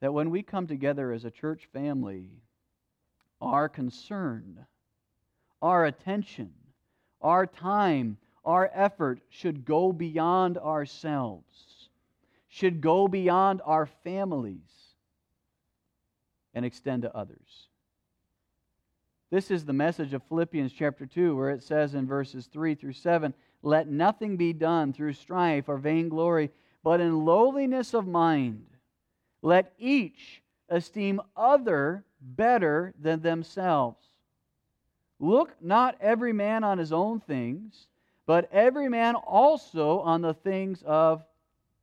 that 0.00 0.12
when 0.12 0.30
we 0.30 0.42
come 0.42 0.66
together 0.66 1.12
as 1.12 1.24
a 1.24 1.30
church 1.30 1.68
family, 1.72 2.30
our 3.44 3.68
concern, 3.68 4.66
our 5.62 5.84
attention, 5.84 6.50
our 7.20 7.46
time, 7.46 8.16
our 8.44 8.70
effort 8.74 9.20
should 9.28 9.64
go 9.64 9.92
beyond 9.92 10.58
ourselves, 10.58 11.88
should 12.48 12.80
go 12.80 13.08
beyond 13.08 13.60
our 13.64 13.86
families, 13.86 14.60
and 16.54 16.64
extend 16.64 17.02
to 17.02 17.16
others. 17.16 17.68
This 19.30 19.50
is 19.50 19.64
the 19.64 19.72
message 19.72 20.14
of 20.14 20.22
Philippians 20.28 20.72
chapter 20.72 21.06
2, 21.06 21.36
where 21.36 21.50
it 21.50 21.62
says 21.62 21.94
in 21.94 22.06
verses 22.06 22.46
3 22.46 22.76
through 22.76 22.92
7 22.92 23.34
Let 23.62 23.88
nothing 23.88 24.36
be 24.36 24.52
done 24.52 24.92
through 24.92 25.14
strife 25.14 25.68
or 25.68 25.76
vainglory, 25.76 26.50
but 26.84 27.00
in 27.00 27.24
lowliness 27.24 27.94
of 27.94 28.06
mind. 28.06 28.66
Let 29.42 29.72
each 29.76 30.43
esteem 30.74 31.20
other 31.36 32.04
better 32.20 32.94
than 33.00 33.20
themselves. 33.20 34.04
Look 35.20 35.54
not 35.62 35.96
every 36.00 36.32
man 36.32 36.64
on 36.64 36.78
his 36.78 36.92
own 36.92 37.20
things, 37.20 37.86
but 38.26 38.48
every 38.52 38.88
man 38.88 39.14
also 39.14 40.00
on 40.00 40.20
the 40.20 40.34
things 40.34 40.82
of 40.84 41.24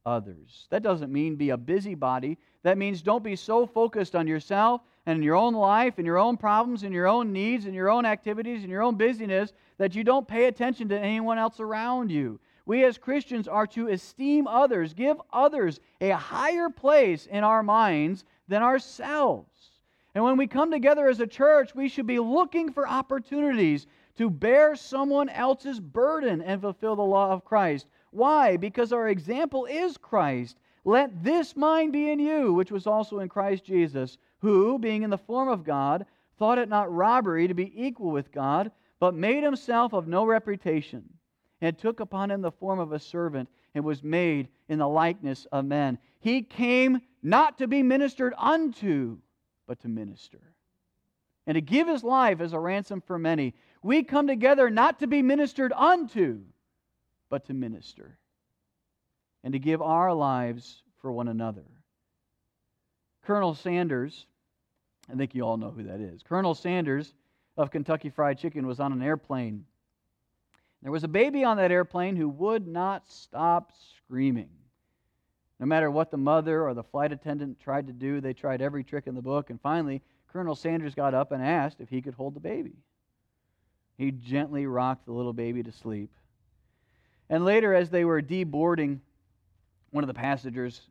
others. 0.06 0.68
That 0.70 0.84
doesn't 0.84 1.12
mean 1.12 1.36
be 1.36 1.52
a 1.52 1.58
busybody. 1.58 2.38
That 2.64 2.78
means 2.78 3.02
don't 3.02 3.24
be 3.24 3.36
so 3.36 3.66
focused 3.66 4.16
on 4.16 4.28
yourself 4.28 4.82
and 5.06 5.24
your 5.24 5.36
own 5.36 5.54
life 5.54 5.98
and 5.98 6.06
your 6.06 6.18
own 6.18 6.38
problems 6.38 6.84
and 6.84 6.94
your 6.94 7.08
own 7.08 7.32
needs 7.32 7.66
and 7.66 7.74
your 7.74 7.90
own 7.90 8.06
activities 8.06 8.64
and 8.64 8.72
your 8.72 8.82
own 8.82 8.96
busyness 8.96 9.54
that 9.78 9.96
you 9.96 10.04
don't 10.04 10.28
pay 10.28 10.46
attention 10.46 10.90
to 10.90 11.00
anyone 11.00 11.38
else 11.38 11.60
around 11.60 12.12
you. 12.12 12.40
We 12.66 12.84
as 12.86 12.98
Christians 12.98 13.48
are 13.48 13.68
to 13.68 13.88
esteem 13.88 14.48
others, 14.48 14.94
give 14.94 15.20
others 15.34 15.80
a 16.00 16.10
higher 16.10 16.70
place 16.70 17.26
in 17.26 17.44
our 17.44 17.64
minds 17.64 18.24
than 18.48 18.62
ourselves. 18.62 19.50
And 20.14 20.24
when 20.24 20.38
we 20.38 20.48
come 20.48 20.72
together 20.72 21.08
as 21.08 21.20
a 21.20 21.28
church, 21.28 21.74
we 21.74 21.88
should 21.88 22.08
be 22.08 22.20
looking 22.20 22.72
for 22.72 22.88
opportunities 22.88 23.88
to 24.18 24.30
bear 24.30 24.76
someone 24.76 25.30
else's 25.30 25.80
burden 25.80 26.42
and 26.42 26.62
fulfill 26.62 26.96
the 26.96 27.02
law 27.02 27.32
of 27.32 27.46
Christ. 27.46 27.88
Why? 28.12 28.58
Because 28.58 28.92
our 28.92 29.08
example 29.08 29.66
is 29.66 29.98
Christ. 29.98 30.58
Let 30.84 31.24
this 31.24 31.56
mind 31.56 31.94
be 31.94 32.10
in 32.10 32.20
you, 32.20 32.54
which 32.54 32.72
was 32.72 32.88
also 32.88 33.20
in 33.20 33.30
Christ 33.30 33.64
Jesus, 33.64 34.18
who, 34.40 34.78
being 34.80 35.04
in 35.04 35.10
the 35.10 35.18
form 35.18 35.48
of 35.48 35.64
God, 35.64 36.06
thought 36.38 36.58
it 36.58 36.70
not 36.70 36.94
robbery 36.94 37.48
to 37.48 37.54
be 37.54 37.72
equal 37.76 38.12
with 38.12 38.32
God, 38.32 38.72
but 39.00 39.14
made 39.14 39.44
himself 39.44 39.94
of 39.94 40.08
no 40.08 40.26
reputation, 40.26 41.08
and 41.62 41.78
took 41.78 42.00
upon 42.00 42.32
him 42.32 42.42
the 42.42 42.52
form 42.52 42.80
of 42.80 42.92
a 42.92 43.00
servant, 43.00 43.48
and 43.74 43.86
was 43.86 44.04
made 44.04 44.50
in 44.68 44.80
the 44.80 44.88
likeness 44.88 45.46
of 45.52 45.64
men. 45.64 45.98
He 46.20 46.42
came 46.42 47.00
not 47.24 47.60
to 47.60 47.68
be 47.68 47.84
ministered 47.84 48.34
unto, 48.38 49.18
but 49.68 49.80
to 49.82 49.88
minister, 49.88 50.42
and 51.48 51.56
to 51.56 51.62
give 51.62 51.88
his 51.88 52.04
life 52.04 52.42
as 52.42 52.54
a 52.54 52.60
ransom 52.60 53.02
for 53.02 53.18
many. 53.18 53.54
We 53.82 54.04
come 54.04 54.28
together 54.28 54.70
not 54.70 55.00
to 55.00 55.08
be 55.08 55.22
ministered 55.22 55.72
unto, 55.74 56.42
but 57.30 57.46
to 57.46 57.54
minister, 57.54 58.18
and 59.44 59.54
to 59.54 59.60
give 59.60 59.82
our 59.82 60.14
lives 60.14 60.84
for 61.00 61.12
one 61.12 61.28
another. 61.28 61.66
Colonel 63.24 63.56
Sanders, 63.56 64.26
I 65.12 65.16
think 65.16 65.36
you 65.36 65.44
all 65.44 65.58
know 65.58 65.72
who 65.72 65.84
that 65.84 66.00
is. 66.00 66.24
Colonel 66.24 66.56
Sanders 66.56 67.14
of 67.56 67.72
Kentucky 67.72 68.10
Fried 68.10 68.38
Chicken 68.38 68.66
was 68.66 68.80
on 68.80 68.92
an 68.92 69.02
airplane. 69.02 69.66
There 70.82 70.92
was 70.92 71.04
a 71.04 71.08
baby 71.08 71.44
on 71.44 71.58
that 71.58 71.72
airplane 71.72 72.16
who 72.16 72.28
would 72.30 72.68
not 72.68 73.08
stop 73.08 73.72
screaming. 73.98 74.50
No 75.60 75.68
matter 75.68 75.92
what 75.92 76.10
the 76.10 76.18
mother 76.18 76.68
or 76.68 76.74
the 76.74 76.84
flight 76.84 77.12
attendant 77.12 77.60
tried 77.60 77.86
to 77.88 77.94
do, 77.94 78.20
they 78.20 78.34
tried 78.34 78.64
every 78.64 78.84
trick 78.84 79.06
in 79.06 79.14
the 79.14 79.22
book. 79.22 79.52
And 79.52 79.62
finally, 79.62 80.02
Colonel 80.28 80.56
Sanders 80.56 80.96
got 80.96 81.14
up 81.14 81.32
and 81.32 81.44
asked 81.44 81.82
if 81.82 81.90
he 81.90 82.02
could 82.02 82.16
hold 82.16 82.34
the 82.34 82.40
baby. 82.40 82.74
He 83.98 84.12
gently 84.12 84.66
rocked 84.66 85.06
the 85.06 85.12
little 85.12 85.34
baby 85.34 85.62
to 85.62 85.72
sleep. 85.72 86.10
And 87.30 87.46
later, 87.46 87.76
as 87.76 87.92
they 87.92 88.04
were 88.04 88.22
deboarding, 88.22 89.00
one 89.92 90.04
of 90.04 90.08
the 90.08 90.16
passengers 90.16 90.82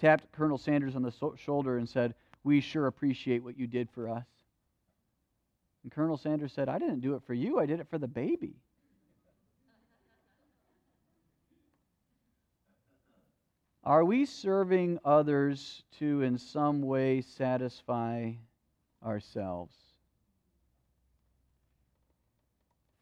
tapped 0.00 0.32
Colonel 0.32 0.56
Sanders 0.56 0.96
on 0.96 1.02
the 1.02 1.12
so- 1.12 1.34
shoulder 1.36 1.76
and 1.76 1.86
said, 1.86 2.14
We 2.44 2.60
sure 2.60 2.86
appreciate 2.86 3.44
what 3.44 3.58
you 3.58 3.66
did 3.66 3.90
for 3.90 4.08
us. 4.08 4.24
And 5.82 5.92
Colonel 5.92 6.16
Sanders 6.16 6.52
said, 6.54 6.70
I 6.70 6.78
didn't 6.78 7.00
do 7.00 7.14
it 7.14 7.22
for 7.26 7.34
you, 7.34 7.58
I 7.58 7.66
did 7.66 7.80
it 7.80 7.88
for 7.90 7.98
the 7.98 8.08
baby. 8.08 8.54
Are 13.84 14.02
we 14.02 14.24
serving 14.24 14.98
others 15.04 15.84
to, 15.98 16.22
in 16.22 16.38
some 16.38 16.80
way, 16.80 17.20
satisfy 17.20 18.32
ourselves? 19.04 19.74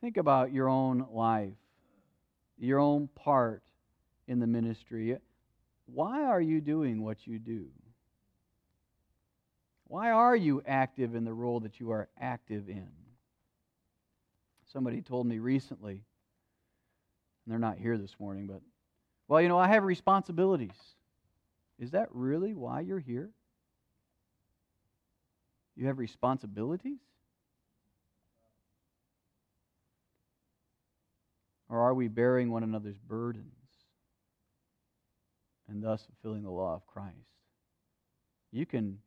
Think 0.00 0.16
about 0.16 0.52
your 0.52 0.68
own 0.68 1.06
life, 1.12 1.54
your 2.58 2.80
own 2.80 3.08
part 3.14 3.62
in 4.26 4.40
the 4.40 4.46
ministry. 4.48 5.16
Why 5.86 6.24
are 6.24 6.40
you 6.40 6.60
doing 6.60 7.04
what 7.04 7.28
you 7.28 7.38
do? 7.38 7.66
Why 9.86 10.10
are 10.10 10.34
you 10.34 10.62
active 10.66 11.14
in 11.14 11.24
the 11.24 11.32
role 11.32 11.60
that 11.60 11.78
you 11.78 11.92
are 11.92 12.08
active 12.20 12.68
in? 12.68 12.90
Somebody 14.72 15.00
told 15.00 15.28
me 15.28 15.38
recently, 15.38 15.92
and 15.92 17.52
they're 17.52 17.58
not 17.58 17.78
here 17.78 17.98
this 17.98 18.16
morning, 18.18 18.48
but 18.48 18.62
well, 19.32 19.40
you 19.40 19.48
know, 19.48 19.56
I 19.56 19.68
have 19.68 19.84
responsibilities. 19.84 20.76
Is 21.78 21.92
that 21.92 22.08
really 22.10 22.52
why 22.52 22.80
you're 22.80 22.98
here? 22.98 23.30
You 25.74 25.86
have 25.86 25.96
responsibilities? 25.96 26.98
Or 31.70 31.80
are 31.80 31.94
we 31.94 32.08
bearing 32.08 32.50
one 32.50 32.62
another's 32.62 32.98
burdens 32.98 33.46
and 35.66 35.82
thus 35.82 36.04
fulfilling 36.04 36.42
the 36.42 36.50
law 36.50 36.74
of 36.74 36.86
Christ? 36.86 37.16
You 38.50 38.66
can 38.66 38.98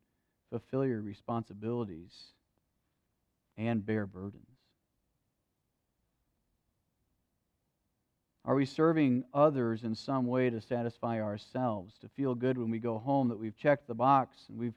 fulfill 0.50 0.88
your 0.88 1.04
responsibilities 1.04 2.32
and 3.58 3.86
bear 3.86 4.08
burdens. 4.08 4.55
Are 8.48 8.54
we 8.54 8.66
serving 8.66 9.24
others 9.34 9.84
in 9.84 9.96
some 9.96 10.28
way 10.28 10.52
to 10.52 10.62
satisfy 10.62 11.20
ourselves, 11.20 11.98
to 12.02 12.08
feel 12.10 12.36
good 12.36 12.60
when 12.60 12.70
we 12.70 12.78
go 12.78 13.00
home 13.00 13.28
that 13.30 13.40
we've 13.40 13.58
checked 13.58 13.88
the 13.88 13.96
box 13.96 14.38
and 14.50 14.60
we've 14.60 14.76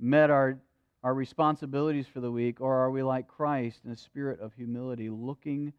met 0.00 0.30
our, 0.30 0.58
our 1.04 1.14
responsibilities 1.14 2.08
for 2.08 2.18
the 2.18 2.30
week? 2.30 2.60
Or 2.60 2.74
are 2.74 2.90
we 2.90 3.04
like 3.04 3.28
Christ 3.28 3.82
in 3.84 3.92
a 3.92 3.96
spirit 3.96 4.40
of 4.40 4.52
humility, 4.52 5.10
looking 5.10 5.72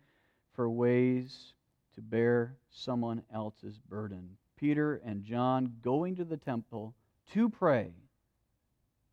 for 0.54 0.70
ways 0.70 1.54
to 1.96 2.02
bear 2.02 2.56
someone 2.72 3.22
else's 3.34 3.80
burden? 3.80 4.30
Peter 4.56 5.02
and 5.04 5.22
John, 5.22 5.74
going 5.82 6.16
to 6.16 6.24
the 6.24 6.38
temple 6.38 6.96
to 7.34 7.50
pray, 7.50 7.92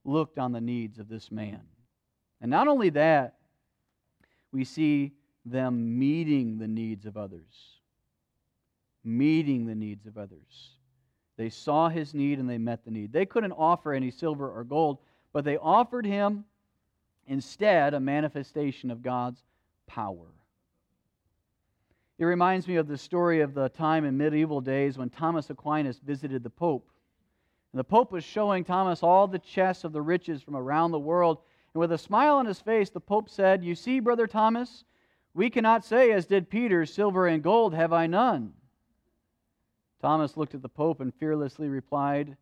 looked 0.05 0.39
on 0.39 0.53
the 0.53 0.61
needs 0.61 1.01
of 1.01 1.09
this 1.09 1.33
man. 1.33 1.63
And 2.41 2.53
not 2.53 2.69
only 2.69 2.91
that, 2.91 3.35
we 4.53 4.63
see 4.63 5.11
them 5.45 5.99
meeting 5.99 6.59
the 6.59 6.69
needs 6.69 7.05
of 7.05 7.17
others 7.17 7.81
meeting 9.05 9.67
the 9.67 9.75
needs 9.75 10.07
of 10.07 10.19
others. 10.19 10.73
They 11.37 11.49
saw 11.49 11.89
his 11.89 12.15
need 12.15 12.39
and 12.39 12.49
they 12.49 12.59
met 12.59 12.85
the 12.85 12.91
need. 12.91 13.13
They 13.13 13.27
couldn't 13.27 13.53
offer 13.53 13.93
any 13.93 14.11
silver 14.11 14.51
or 14.51 14.65
gold, 14.65 14.99
but 15.33 15.45
they 15.45 15.57
offered 15.57 16.07
him 16.07 16.45
instead 17.27 17.95
a 17.95 18.01
manifestation 18.01 18.91
of 18.91 19.03
God's 19.03 19.43
power. 19.87 20.29
It 22.19 22.25
reminds 22.25 22.69
me 22.69 22.77
of 22.77 22.87
the 22.87 22.99
story 22.99 23.41
of 23.41 23.55
the 23.55 23.69
time 23.71 24.05
in 24.05 24.17
medieval 24.17 24.61
days 24.61 24.99
when 24.99 25.11
Thomas 25.11 25.51
Aquinas 25.51 25.99
visited 25.99 26.43
the 26.43 26.51
Pope. 26.51 26.89
And 27.73 27.79
the 27.81 27.85
Pope 27.85 28.13
was 28.13 28.23
showing 28.23 28.65
Thomas 28.65 29.03
all 29.03 29.27
the 29.27 29.39
chests 29.39 29.85
of 29.85 29.93
the 29.93 30.03
riches 30.03 30.43
from 30.43 30.55
around 30.55 30.91
the 30.91 30.99
world. 30.99 31.39
And 31.75 31.81
with 31.81 31.93
a 31.93 31.99
smile 31.99 32.37
on 32.37 32.47
his 32.47 32.61
face, 32.61 32.91
the 32.91 33.01
Pope 33.01 33.31
said, 33.31 33.65
You 33.65 33.75
see, 33.75 33.99
Brother 33.99 34.27
Thomas, 34.27 34.85
we 35.35 35.49
cannot 35.49 35.85
say, 35.85 36.13
as 36.13 36.27
did 36.27 36.51
Peter, 36.51 36.85
Silver 36.85 37.27
and 37.27 37.43
gold 37.43 37.75
have 37.75 37.93
I 37.93 38.07
none. 38.07 38.53
Thomas 40.03 40.37
looked 40.37 40.57
at 40.57 40.63
the 40.63 40.69
Pope 40.69 41.01
and 41.01 41.15
fearlessly 41.15 41.69
replied, 41.69 42.37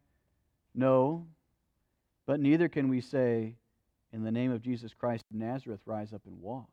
No, 0.75 1.27
but 2.25 2.41
neither 2.41 2.69
can 2.69 2.89
we 2.89 3.03
say, 3.03 3.55
In 4.15 4.25
the 4.25 4.33
name 4.33 4.51
of 4.51 4.63
Jesus 4.63 4.95
Christ 4.95 5.27
of 5.31 5.37
Nazareth, 5.37 5.81
rise 5.85 6.15
up 6.15 6.23
and 6.25 6.41
walk. 6.41 6.71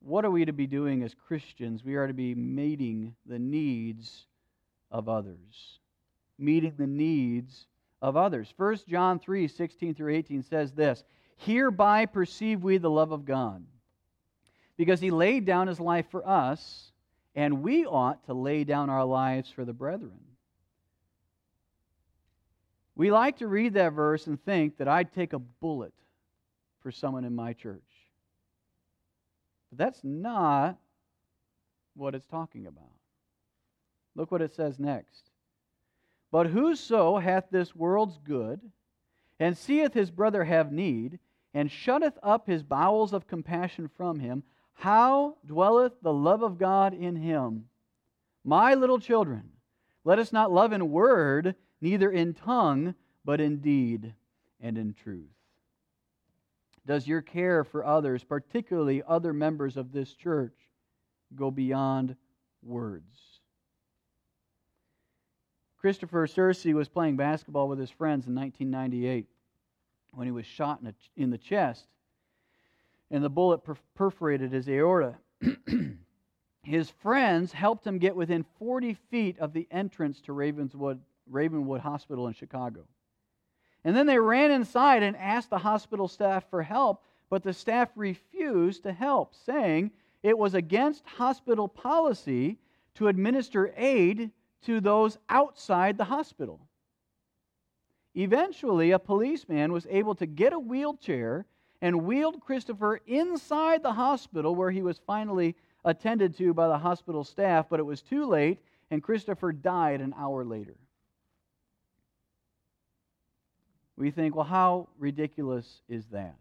What 0.00 0.26
are 0.26 0.30
we 0.30 0.44
to 0.44 0.52
be 0.52 0.66
doing 0.66 1.02
as 1.02 1.14
Christians? 1.14 1.82
We 1.82 1.94
are 1.94 2.06
to 2.06 2.12
be 2.12 2.34
meeting 2.34 3.14
the 3.24 3.38
needs 3.38 4.26
of 4.90 5.08
others. 5.08 5.78
Meeting 6.38 6.74
the 6.76 6.86
needs 6.86 7.66
of 8.02 8.14
others. 8.14 8.52
1 8.58 8.80
John 8.88 9.18
3 9.18 9.48
16 9.48 9.94
through 9.94 10.14
18 10.14 10.42
says 10.42 10.72
this 10.72 11.02
Hereby 11.38 12.04
perceive 12.04 12.62
we 12.62 12.76
the 12.76 12.90
love 12.90 13.12
of 13.12 13.24
God, 13.24 13.64
because 14.76 15.00
he 15.00 15.10
laid 15.10 15.46
down 15.46 15.68
his 15.68 15.80
life 15.80 16.06
for 16.10 16.28
us 16.28 16.91
and 17.34 17.62
we 17.62 17.86
ought 17.86 18.24
to 18.26 18.34
lay 18.34 18.64
down 18.64 18.90
our 18.90 19.04
lives 19.04 19.50
for 19.50 19.64
the 19.64 19.72
brethren. 19.72 20.20
We 22.94 23.10
like 23.10 23.38
to 23.38 23.46
read 23.46 23.74
that 23.74 23.94
verse 23.94 24.26
and 24.26 24.42
think 24.44 24.76
that 24.78 24.88
I'd 24.88 25.12
take 25.12 25.32
a 25.32 25.38
bullet 25.38 25.94
for 26.82 26.90
someone 26.90 27.24
in 27.24 27.34
my 27.34 27.52
church. 27.52 27.80
But 29.70 29.78
that's 29.78 30.00
not 30.02 30.76
what 31.94 32.14
it's 32.14 32.26
talking 32.26 32.66
about. 32.66 32.84
Look 34.14 34.30
what 34.30 34.42
it 34.42 34.54
says 34.54 34.78
next. 34.78 35.30
But 36.30 36.48
whoso 36.48 37.18
hath 37.18 37.46
this 37.50 37.74
world's 37.74 38.18
good, 38.18 38.60
and 39.38 39.56
seeth 39.56 39.94
his 39.94 40.10
brother 40.10 40.44
have 40.44 40.72
need, 40.72 41.18
and 41.54 41.70
shutteth 41.70 42.18
up 42.22 42.46
his 42.46 42.62
bowels 42.62 43.12
of 43.12 43.26
compassion 43.26 43.88
from 43.96 44.20
him, 44.20 44.42
how 44.74 45.36
dwelleth 45.46 45.92
the 46.02 46.12
love 46.12 46.42
of 46.42 46.58
God 46.58 46.94
in 46.94 47.16
him? 47.16 47.66
My 48.44 48.74
little 48.74 48.98
children, 48.98 49.50
let 50.04 50.18
us 50.18 50.32
not 50.32 50.52
love 50.52 50.72
in 50.72 50.90
word, 50.90 51.54
neither 51.80 52.10
in 52.10 52.34
tongue, 52.34 52.94
but 53.24 53.40
in 53.40 53.58
deed 53.58 54.14
and 54.60 54.76
in 54.76 54.94
truth. 54.94 55.30
Does 56.84 57.06
your 57.06 57.22
care 57.22 57.62
for 57.62 57.84
others, 57.84 58.24
particularly 58.24 59.02
other 59.06 59.32
members 59.32 59.76
of 59.76 59.92
this 59.92 60.12
church, 60.14 60.56
go 61.36 61.50
beyond 61.50 62.16
words? 62.62 63.40
Christopher 65.78 66.26
Sercye 66.26 66.74
was 66.74 66.88
playing 66.88 67.16
basketball 67.16 67.68
with 67.68 67.78
his 67.78 67.90
friends 67.90 68.26
in 68.26 68.34
1998 68.34 69.26
when 70.12 70.26
he 70.26 70.32
was 70.32 70.46
shot 70.46 70.80
in, 70.80 70.88
a, 70.88 70.94
in 71.16 71.30
the 71.30 71.38
chest 71.38 71.86
and 73.12 73.22
the 73.22 73.28
bullet 73.28 73.60
perforated 73.94 74.50
his 74.50 74.68
aorta. 74.68 75.16
his 76.62 76.88
friends 76.88 77.52
helped 77.52 77.86
him 77.86 77.98
get 77.98 78.16
within 78.16 78.44
40 78.58 78.94
feet 79.10 79.38
of 79.38 79.52
the 79.52 79.68
entrance 79.70 80.20
to 80.22 80.32
Ravenswood, 80.32 80.98
Ravenwood 81.30 81.82
Hospital 81.82 82.26
in 82.26 82.32
Chicago. 82.32 82.86
And 83.84 83.94
then 83.94 84.06
they 84.06 84.18
ran 84.18 84.50
inside 84.50 85.02
and 85.02 85.16
asked 85.16 85.50
the 85.50 85.58
hospital 85.58 86.08
staff 86.08 86.48
for 86.48 86.62
help, 86.62 87.04
but 87.28 87.42
the 87.42 87.52
staff 87.52 87.90
refused 87.96 88.84
to 88.84 88.92
help, 88.92 89.34
saying 89.34 89.90
it 90.22 90.38
was 90.38 90.54
against 90.54 91.06
hospital 91.06 91.68
policy 91.68 92.58
to 92.94 93.08
administer 93.08 93.74
aid 93.76 94.30
to 94.62 94.80
those 94.80 95.18
outside 95.28 95.98
the 95.98 96.04
hospital. 96.04 96.60
Eventually, 98.14 98.92
a 98.92 98.98
policeman 98.98 99.72
was 99.72 99.86
able 99.90 100.14
to 100.14 100.26
get 100.26 100.52
a 100.52 100.58
wheelchair 100.58 101.46
and 101.82 102.04
wheeled 102.04 102.40
Christopher 102.40 103.00
inside 103.06 103.82
the 103.82 103.92
hospital 103.92 104.54
where 104.54 104.70
he 104.70 104.82
was 104.82 105.00
finally 105.04 105.56
attended 105.84 106.36
to 106.38 106.54
by 106.54 106.68
the 106.68 106.78
hospital 106.78 107.24
staff, 107.24 107.66
but 107.68 107.80
it 107.80 107.82
was 107.82 108.00
too 108.00 108.24
late 108.24 108.60
and 108.90 109.02
Christopher 109.02 109.52
died 109.52 110.00
an 110.00 110.14
hour 110.16 110.44
later. 110.44 110.76
We 113.96 114.10
think, 114.10 114.34
well, 114.34 114.44
how 114.44 114.88
ridiculous 114.98 115.82
is 115.88 116.06
that? 116.12 116.36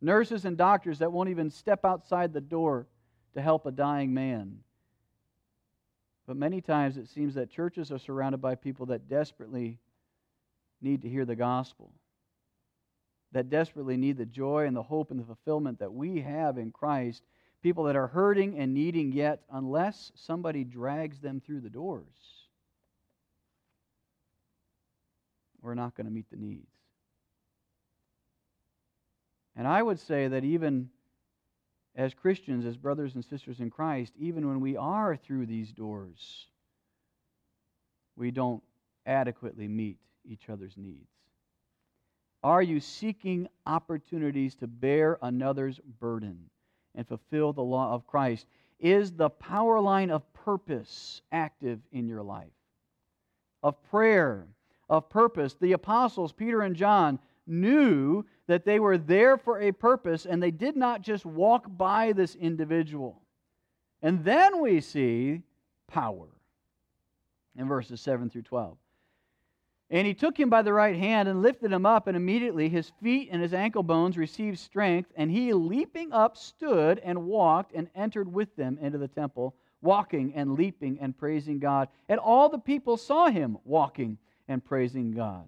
Nurses 0.00 0.44
and 0.44 0.56
doctors 0.56 0.98
that 0.98 1.12
won't 1.12 1.28
even 1.28 1.48
step 1.48 1.84
outside 1.84 2.32
the 2.32 2.40
door 2.40 2.86
to 3.34 3.40
help 3.40 3.64
a 3.64 3.70
dying 3.70 4.12
man. 4.12 4.58
But 6.26 6.36
many 6.36 6.60
times 6.60 6.96
it 6.96 7.08
seems 7.08 7.34
that 7.34 7.50
churches 7.50 7.92
are 7.92 7.98
surrounded 7.98 8.40
by 8.40 8.56
people 8.56 8.86
that 8.86 9.08
desperately 9.08 9.78
need 10.80 11.02
to 11.02 11.08
hear 11.08 11.24
the 11.24 11.36
gospel, 11.36 11.92
that 13.32 13.50
desperately 13.50 13.96
need 13.96 14.16
the 14.16 14.26
joy 14.26 14.66
and 14.66 14.76
the 14.76 14.82
hope 14.82 15.10
and 15.10 15.18
the 15.18 15.24
fulfillment 15.24 15.78
that 15.78 15.92
we 15.92 16.20
have 16.20 16.58
in 16.58 16.70
Christ. 16.70 17.22
People 17.62 17.84
that 17.84 17.96
are 17.96 18.08
hurting 18.08 18.58
and 18.58 18.74
needing, 18.74 19.12
yet, 19.12 19.42
unless 19.50 20.12
somebody 20.14 20.64
drags 20.64 21.20
them 21.20 21.40
through 21.40 21.60
the 21.60 21.70
doors, 21.70 22.04
we're 25.60 25.74
not 25.74 25.94
going 25.94 26.06
to 26.06 26.12
meet 26.12 26.28
the 26.30 26.36
needs. 26.36 26.66
And 29.54 29.68
I 29.68 29.82
would 29.82 30.00
say 30.00 30.28
that 30.28 30.44
even 30.44 30.90
as 31.94 32.14
Christians, 32.14 32.64
as 32.64 32.76
brothers 32.76 33.14
and 33.14 33.24
sisters 33.24 33.60
in 33.60 33.70
Christ, 33.70 34.12
even 34.18 34.48
when 34.48 34.60
we 34.60 34.76
are 34.76 35.14
through 35.14 35.46
these 35.46 35.70
doors, 35.72 36.46
we 38.16 38.30
don't 38.30 38.62
adequately 39.06 39.68
meet 39.68 39.98
each 40.24 40.48
other's 40.48 40.74
needs. 40.76 41.06
Are 42.42 42.62
you 42.62 42.80
seeking 42.80 43.48
opportunities 43.66 44.54
to 44.56 44.66
bear 44.66 45.18
another's 45.22 45.78
burden 46.00 46.50
and 46.94 47.06
fulfill 47.06 47.52
the 47.52 47.62
law 47.62 47.94
of 47.94 48.06
Christ? 48.06 48.46
Is 48.80 49.12
the 49.12 49.30
power 49.30 49.80
line 49.80 50.10
of 50.10 50.30
purpose 50.32 51.22
active 51.30 51.80
in 51.92 52.08
your 52.08 52.22
life? 52.22 52.50
Of 53.62 53.80
prayer, 53.84 54.48
of 54.88 55.08
purpose. 55.08 55.54
The 55.54 55.72
apostles, 55.72 56.32
Peter 56.32 56.62
and 56.62 56.74
John, 56.74 57.20
knew 57.46 58.24
that 58.48 58.64
they 58.64 58.80
were 58.80 58.98
there 58.98 59.36
for 59.36 59.60
a 59.60 59.70
purpose 59.70 60.26
and 60.26 60.42
they 60.42 60.50
did 60.50 60.76
not 60.76 61.02
just 61.02 61.24
walk 61.24 61.66
by 61.76 62.12
this 62.12 62.34
individual. 62.34 63.22
And 64.02 64.24
then 64.24 64.60
we 64.60 64.80
see 64.80 65.42
power 65.86 66.26
in 67.56 67.68
verses 67.68 68.00
7 68.00 68.30
through 68.30 68.42
12. 68.42 68.76
And 69.92 70.06
he 70.06 70.14
took 70.14 70.40
him 70.40 70.48
by 70.48 70.62
the 70.62 70.72
right 70.72 70.96
hand 70.96 71.28
and 71.28 71.42
lifted 71.42 71.70
him 71.70 71.84
up, 71.84 72.06
and 72.06 72.16
immediately 72.16 72.70
his 72.70 72.90
feet 73.02 73.28
and 73.30 73.42
his 73.42 73.52
ankle 73.52 73.82
bones 73.82 74.16
received 74.16 74.58
strength. 74.58 75.12
And 75.16 75.30
he, 75.30 75.52
leaping 75.52 76.12
up, 76.12 76.38
stood 76.38 76.98
and 77.00 77.26
walked 77.26 77.74
and 77.74 77.90
entered 77.94 78.32
with 78.32 78.56
them 78.56 78.78
into 78.80 78.96
the 78.96 79.06
temple, 79.06 79.54
walking 79.82 80.32
and 80.34 80.54
leaping 80.54 80.98
and 80.98 81.16
praising 81.16 81.58
God. 81.58 81.88
And 82.08 82.18
all 82.18 82.48
the 82.48 82.58
people 82.58 82.96
saw 82.96 83.28
him 83.28 83.58
walking 83.66 84.16
and 84.48 84.64
praising 84.64 85.12
God. 85.12 85.44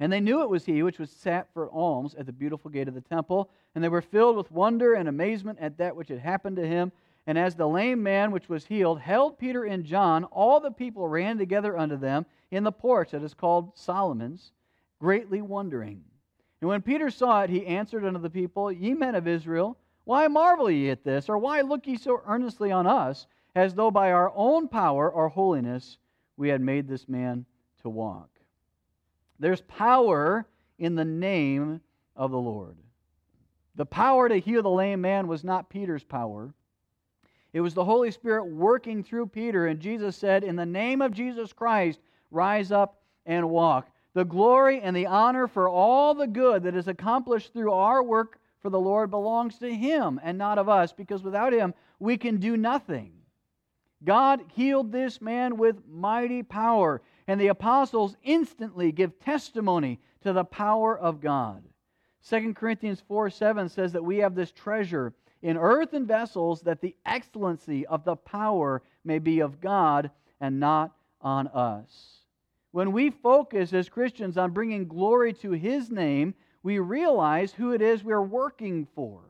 And 0.00 0.10
they 0.10 0.20
knew 0.20 0.40
it 0.40 0.48
was 0.48 0.64
he 0.64 0.82
which 0.82 0.98
was 0.98 1.10
sat 1.10 1.48
for 1.52 1.70
alms 1.70 2.14
at 2.14 2.24
the 2.24 2.32
beautiful 2.32 2.70
gate 2.70 2.88
of 2.88 2.94
the 2.94 3.02
temple. 3.02 3.50
And 3.74 3.84
they 3.84 3.90
were 3.90 4.00
filled 4.00 4.36
with 4.36 4.50
wonder 4.50 4.94
and 4.94 5.10
amazement 5.10 5.58
at 5.60 5.76
that 5.76 5.94
which 5.94 6.08
had 6.08 6.20
happened 6.20 6.56
to 6.56 6.66
him. 6.66 6.90
And 7.26 7.36
as 7.36 7.56
the 7.56 7.68
lame 7.68 8.02
man 8.02 8.30
which 8.30 8.48
was 8.48 8.66
healed 8.66 9.00
held 9.00 9.38
Peter 9.38 9.64
and 9.64 9.84
John, 9.84 10.24
all 10.24 10.60
the 10.60 10.70
people 10.70 11.08
ran 11.08 11.38
together 11.38 11.76
unto 11.76 11.96
them 11.96 12.24
in 12.50 12.62
the 12.62 12.72
porch 12.72 13.10
that 13.10 13.22
is 13.22 13.34
called 13.34 13.76
Solomon's, 13.76 14.52
greatly 15.00 15.42
wondering. 15.42 16.04
And 16.60 16.68
when 16.68 16.82
Peter 16.82 17.10
saw 17.10 17.42
it, 17.42 17.50
he 17.50 17.66
answered 17.66 18.04
unto 18.04 18.20
the 18.20 18.30
people, 18.30 18.70
Ye 18.70 18.94
men 18.94 19.14
of 19.14 19.26
Israel, 19.26 19.76
why 20.04 20.28
marvel 20.28 20.70
ye 20.70 20.88
at 20.90 21.02
this? 21.02 21.28
Or 21.28 21.36
why 21.36 21.62
look 21.62 21.86
ye 21.86 21.96
so 21.96 22.22
earnestly 22.26 22.70
on 22.70 22.86
us, 22.86 23.26
as 23.56 23.74
though 23.74 23.90
by 23.90 24.12
our 24.12 24.32
own 24.34 24.68
power 24.68 25.10
or 25.10 25.28
holiness 25.28 25.98
we 26.36 26.48
had 26.48 26.60
made 26.60 26.86
this 26.86 27.08
man 27.08 27.44
to 27.82 27.88
walk? 27.88 28.30
There's 29.40 29.62
power 29.62 30.46
in 30.78 30.94
the 30.94 31.04
name 31.04 31.80
of 32.14 32.30
the 32.30 32.38
Lord. 32.38 32.76
The 33.74 33.84
power 33.84 34.28
to 34.28 34.38
heal 34.38 34.62
the 34.62 34.70
lame 34.70 35.00
man 35.00 35.26
was 35.26 35.44
not 35.44 35.68
Peter's 35.68 36.04
power. 36.04 36.54
It 37.52 37.60
was 37.60 37.74
the 37.74 37.84
Holy 37.84 38.10
Spirit 38.10 38.44
working 38.44 39.02
through 39.02 39.28
Peter, 39.28 39.66
and 39.66 39.80
Jesus 39.80 40.16
said, 40.16 40.44
In 40.44 40.56
the 40.56 40.66
name 40.66 41.00
of 41.00 41.12
Jesus 41.12 41.52
Christ, 41.52 42.00
rise 42.30 42.72
up 42.72 43.00
and 43.24 43.48
walk. 43.50 43.88
The 44.14 44.24
glory 44.24 44.80
and 44.80 44.96
the 44.96 45.06
honor 45.06 45.46
for 45.46 45.68
all 45.68 46.14
the 46.14 46.26
good 46.26 46.62
that 46.62 46.76
is 46.76 46.88
accomplished 46.88 47.52
through 47.52 47.72
our 47.72 48.02
work 48.02 48.38
for 48.60 48.70
the 48.70 48.80
Lord 48.80 49.10
belongs 49.10 49.58
to 49.58 49.74
Him 49.74 50.20
and 50.22 50.36
not 50.36 50.58
of 50.58 50.68
us, 50.68 50.92
because 50.92 51.22
without 51.22 51.52
Him 51.52 51.74
we 51.98 52.16
can 52.16 52.38
do 52.38 52.56
nothing. 52.56 53.12
God 54.04 54.40
healed 54.54 54.92
this 54.92 55.20
man 55.20 55.56
with 55.56 55.86
mighty 55.88 56.42
power. 56.42 57.02
And 57.28 57.40
the 57.40 57.48
apostles 57.48 58.16
instantly 58.22 58.92
give 58.92 59.18
testimony 59.18 59.98
to 60.22 60.32
the 60.32 60.44
power 60.44 60.96
of 60.96 61.20
God. 61.20 61.62
2 62.28 62.54
Corinthians 62.54 63.02
4 63.06 63.30
7 63.30 63.68
says 63.68 63.92
that 63.92 64.04
we 64.04 64.18
have 64.18 64.34
this 64.34 64.52
treasure 64.52 65.12
in 65.46 65.56
earthen 65.56 66.04
vessels 66.04 66.60
that 66.62 66.80
the 66.80 66.96
excellency 67.06 67.86
of 67.86 68.02
the 68.02 68.16
power 68.16 68.82
may 69.04 69.20
be 69.20 69.38
of 69.38 69.60
God 69.60 70.10
and 70.40 70.58
not 70.58 70.96
on 71.20 71.46
us. 71.46 72.22
When 72.72 72.90
we 72.90 73.10
focus 73.10 73.72
as 73.72 73.88
Christians 73.88 74.36
on 74.36 74.50
bringing 74.50 74.88
glory 74.88 75.32
to 75.34 75.52
His 75.52 75.88
name, 75.88 76.34
we 76.64 76.80
realize 76.80 77.52
who 77.52 77.74
it 77.74 77.80
is 77.80 78.02
we're 78.02 78.20
working 78.20 78.88
for. 78.96 79.20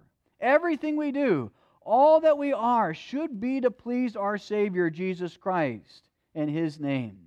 Everything 0.41 0.97
we 0.97 1.13
do, 1.13 1.51
all 1.83 2.19
that 2.21 2.39
we 2.39 2.51
are, 2.51 2.95
should 2.95 3.39
be 3.39 3.61
to 3.61 3.71
please 3.71 4.17
our 4.17 4.39
Savior, 4.39 4.89
Jesus 4.89 5.37
Christ, 5.37 6.09
and 6.35 6.49
His 6.49 6.81
name. 6.81 7.19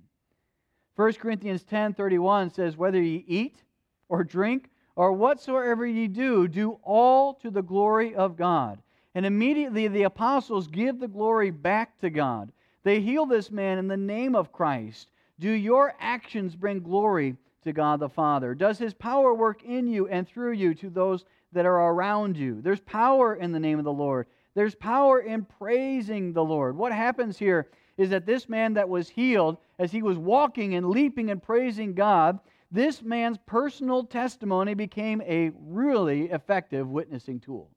1 0.96 1.12
Corinthians 1.12 1.62
10 1.62 1.94
31 1.94 2.50
says, 2.50 2.76
Whether 2.76 3.00
ye 3.00 3.24
eat 3.28 3.62
or 4.08 4.24
drink 4.24 4.68
or 5.00 5.14
whatsoever 5.14 5.86
ye 5.86 6.06
do, 6.06 6.46
do 6.46 6.78
all 6.82 7.32
to 7.32 7.50
the 7.50 7.62
glory 7.62 8.14
of 8.14 8.36
God. 8.36 8.78
And 9.14 9.24
immediately 9.24 9.88
the 9.88 10.02
apostles 10.02 10.66
give 10.66 11.00
the 11.00 11.08
glory 11.08 11.50
back 11.50 11.98
to 12.00 12.10
God. 12.10 12.52
They 12.82 13.00
heal 13.00 13.24
this 13.24 13.50
man 13.50 13.78
in 13.78 13.88
the 13.88 13.96
name 13.96 14.34
of 14.34 14.52
Christ. 14.52 15.08
Do 15.38 15.50
your 15.50 15.94
actions 16.00 16.54
bring 16.54 16.80
glory 16.80 17.34
to 17.64 17.72
God 17.72 17.98
the 17.98 18.10
Father? 18.10 18.54
Does 18.54 18.78
his 18.78 18.92
power 18.92 19.32
work 19.32 19.62
in 19.62 19.86
you 19.86 20.06
and 20.06 20.28
through 20.28 20.52
you 20.52 20.74
to 20.74 20.90
those 20.90 21.24
that 21.52 21.64
are 21.64 21.92
around 21.94 22.36
you? 22.36 22.60
There's 22.60 22.80
power 22.80 23.36
in 23.36 23.52
the 23.52 23.58
name 23.58 23.78
of 23.78 23.86
the 23.86 23.90
Lord. 23.90 24.26
There's 24.54 24.74
power 24.74 25.20
in 25.20 25.46
praising 25.46 26.34
the 26.34 26.44
Lord. 26.44 26.76
What 26.76 26.92
happens 26.92 27.38
here 27.38 27.68
is 27.96 28.10
that 28.10 28.26
this 28.26 28.50
man 28.50 28.74
that 28.74 28.90
was 28.90 29.08
healed, 29.08 29.56
as 29.78 29.92
he 29.92 30.02
was 30.02 30.18
walking 30.18 30.74
and 30.74 30.90
leaping 30.90 31.30
and 31.30 31.42
praising 31.42 31.94
God, 31.94 32.38
this 32.70 33.02
man's 33.02 33.38
personal 33.46 34.04
testimony 34.04 34.74
became 34.74 35.20
a 35.22 35.50
really 35.58 36.30
effective 36.30 36.88
witnessing 36.88 37.40
tool. 37.40 37.70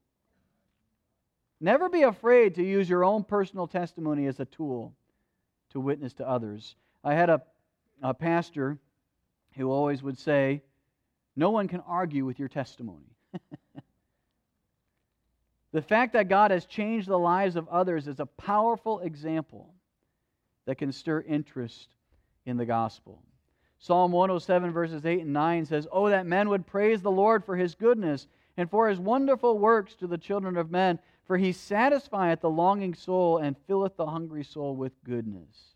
Never 1.59 1.89
be 1.89 2.03
afraid 2.03 2.55
to 2.55 2.63
use 2.63 2.89
your 2.89 3.03
own 3.03 3.23
personal 3.23 3.67
testimony 3.67 4.27
as 4.27 4.39
a 4.39 4.45
tool 4.45 4.93
to 5.71 5.79
witness 5.79 6.13
to 6.15 6.27
others. 6.27 6.75
I 7.03 7.15
had 7.15 7.29
a, 7.29 7.41
a 8.01 8.13
pastor 8.13 8.77
who 9.55 9.71
always 9.71 10.03
would 10.03 10.19
say, 10.19 10.61
No 11.35 11.49
one 11.49 11.67
can 11.67 11.79
argue 11.87 12.25
with 12.25 12.37
your 12.37 12.49
testimony. 12.49 13.15
the 15.71 15.81
fact 15.81 16.13
that 16.13 16.29
God 16.29 16.51
has 16.51 16.65
changed 16.65 17.07
the 17.07 17.17
lives 17.17 17.55
of 17.55 17.67
others 17.69 18.07
is 18.07 18.19
a 18.19 18.25
powerful 18.25 18.99
example 18.99 19.73
that 20.65 20.77
can 20.77 20.91
stir 20.91 21.21
interest 21.21 21.87
in 22.45 22.57
the 22.57 22.65
gospel. 22.65 23.23
Psalm 23.83 24.13
107, 24.13 24.71
verses 24.71 25.05
8 25.05 25.23
and 25.23 25.33
9 25.33 25.65
says, 25.65 25.89
Oh, 25.91 26.07
that 26.07 26.25
men 26.25 26.47
would 26.47 26.65
praise 26.65 27.01
the 27.01 27.11
Lord 27.11 27.43
for 27.43 27.57
his 27.57 27.75
goodness 27.75 28.27
and 28.55 28.71
for 28.71 28.87
his 28.87 28.97
wonderful 28.97 29.59
works 29.59 29.93
to 29.95 30.07
the 30.07 30.17
children 30.17 30.55
of 30.55 30.71
men, 30.71 30.99
for 31.25 31.35
he 31.35 31.51
satisfieth 31.51 32.39
the 32.39 32.49
longing 32.49 32.93
soul 32.93 33.39
and 33.39 33.57
filleth 33.67 33.97
the 33.97 34.05
hungry 34.05 34.45
soul 34.45 34.77
with 34.77 34.93
goodness. 35.03 35.75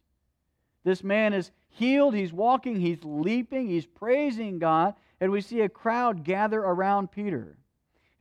This 0.85 1.03
man 1.03 1.33
is 1.33 1.51
healed, 1.67 2.15
he's 2.15 2.31
walking, 2.31 2.79
he's 2.79 3.03
leaping, 3.03 3.67
he's 3.67 3.85
praising 3.85 4.57
God, 4.57 4.93
and 5.19 5.29
we 5.29 5.41
see 5.41 5.59
a 5.59 5.67
crowd 5.67 6.23
gather 6.23 6.61
around 6.61 7.11
Peter. 7.11 7.57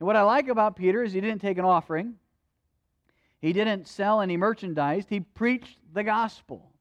And 0.01 0.07
what 0.07 0.17
I 0.17 0.23
like 0.23 0.49
about 0.49 0.75
Peter 0.75 1.01
is 1.01 1.13
he 1.13 1.21
didn't 1.21 1.39
take 1.39 1.57
an 1.57 1.63
offering. 1.63 2.15
He 3.39 3.53
didn't 3.53 3.87
sell 3.87 4.19
any 4.19 4.35
merchandise, 4.35 5.05
he 5.07 5.21
preached 5.21 5.77
the 5.93 6.03
gospel. 6.03 6.73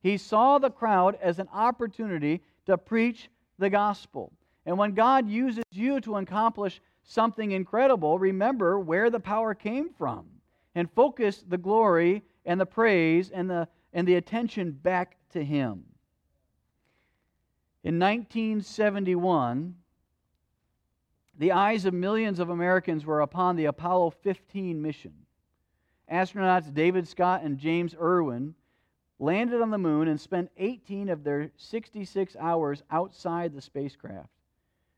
He 0.00 0.16
saw 0.16 0.58
the 0.58 0.70
crowd 0.70 1.18
as 1.20 1.38
an 1.38 1.48
opportunity 1.52 2.42
to 2.68 2.78
preach 2.78 3.28
the 3.58 3.70
gospel. 3.70 4.32
And 4.66 4.78
when 4.78 4.92
God 4.92 5.28
uses 5.28 5.64
you 5.72 6.00
to 6.02 6.16
accomplish 6.16 6.80
something 7.02 7.52
incredible, 7.52 8.18
remember 8.18 8.78
where 8.78 9.10
the 9.10 9.18
power 9.18 9.54
came 9.54 9.90
from 9.90 10.26
and 10.74 10.90
focus 10.92 11.42
the 11.48 11.58
glory 11.58 12.22
and 12.44 12.60
the 12.60 12.66
praise 12.66 13.30
and 13.30 13.48
the, 13.48 13.66
and 13.92 14.06
the 14.06 14.16
attention 14.16 14.70
back 14.70 15.16
to 15.30 15.42
Him. 15.42 15.84
In 17.82 17.98
1971, 17.98 19.74
the 21.38 21.52
eyes 21.52 21.86
of 21.86 21.94
millions 21.94 22.38
of 22.38 22.50
Americans 22.50 23.06
were 23.06 23.22
upon 23.22 23.56
the 23.56 23.66
Apollo 23.66 24.10
15 24.22 24.82
mission. 24.82 25.14
Astronauts 26.12 26.72
David 26.74 27.08
Scott 27.08 27.42
and 27.42 27.58
James 27.58 27.94
Irwin 27.98 28.54
landed 29.18 29.60
on 29.60 29.70
the 29.70 29.78
moon 29.78 30.08
and 30.08 30.20
spent 30.20 30.50
18 30.56 31.08
of 31.08 31.24
their 31.24 31.50
66 31.56 32.36
hours 32.38 32.82
outside 32.90 33.54
the 33.54 33.60
spacecraft. 33.60 34.28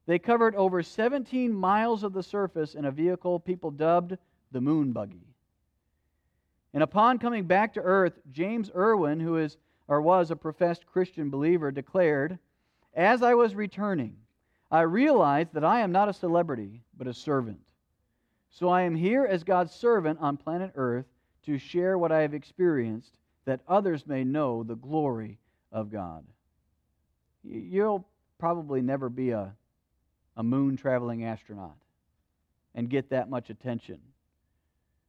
They 0.07 0.19
covered 0.19 0.55
over 0.57 0.83
17 0.83 1.53
miles 1.53 2.03
of 2.03 2.13
the 2.13 2.23
surface 2.23 2.75
in 2.75 2.85
a 2.85 2.91
vehicle 2.91 3.39
people 3.41 3.71
dubbed 3.71 4.17
the 4.53 4.61
moon 4.61 4.93
buggy. 4.93 5.27
And 6.73 6.83
upon 6.83 7.19
coming 7.19 7.45
back 7.45 7.75
to 7.75 7.81
earth, 7.81 8.19
James 8.31 8.71
Irwin, 8.75 9.21
who 9.21 9.37
is 9.37 9.57
or 9.89 10.01
was 10.01 10.31
a 10.31 10.37
professed 10.37 10.87
Christian 10.87 11.31
believer, 11.31 11.71
declared, 11.73 12.39
As 12.95 13.23
I 13.23 13.35
was 13.35 13.55
returning, 13.55 14.17
I 14.71 14.83
realized 14.83 15.53
that 15.55 15.65
I 15.65 15.81
am 15.81 15.91
not 15.91 16.09
a 16.09 16.13
celebrity, 16.13 16.83
but 16.97 17.09
a 17.09 17.15
servant. 17.15 17.61
So 18.51 18.69
I 18.69 18.83
am 18.83 18.95
here 18.95 19.25
as 19.25 19.43
God's 19.43 19.73
servant 19.73 20.21
on 20.21 20.37
planet 20.37 20.73
Earth 20.77 21.07
to 21.45 21.59
share 21.59 21.99
what 21.99 22.13
I 22.13 22.21
have 22.21 22.35
experienced, 22.35 23.17
that 23.51 23.63
others 23.67 24.07
may 24.07 24.23
know 24.23 24.63
the 24.63 24.77
glory 24.77 25.37
of 25.73 25.91
God. 25.91 26.25
You'll 27.43 28.07
probably 28.39 28.81
never 28.81 29.09
be 29.09 29.31
a, 29.31 29.57
a 30.37 30.43
moon 30.45 30.77
traveling 30.77 31.25
astronaut 31.25 31.75
and 32.77 32.89
get 32.89 33.11
that 33.11 33.29
much 33.29 33.51
attention. 33.51 33.99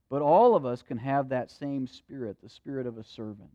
But 0.10 0.23
all 0.23 0.56
of 0.56 0.65
us 0.65 0.82
can 0.82 0.97
have 0.97 1.30
that 1.30 1.51
same 1.51 1.86
spirit, 1.86 2.38
the 2.41 2.49
spirit 2.49 2.88
of 2.88 2.97
a 2.97 3.04
servant. 3.04 3.51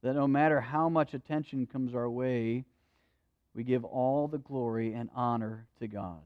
That 0.00 0.14
no 0.14 0.26
matter 0.26 0.62
how 0.62 0.88
much 0.88 1.12
attention 1.12 1.66
comes 1.66 1.94
our 1.94 2.08
way, 2.08 2.64
we 3.54 3.64
give 3.64 3.84
all 3.84 4.28
the 4.28 4.38
glory 4.38 4.94
and 4.94 5.10
honor 5.14 5.66
to 5.80 5.88
God. 5.88 6.22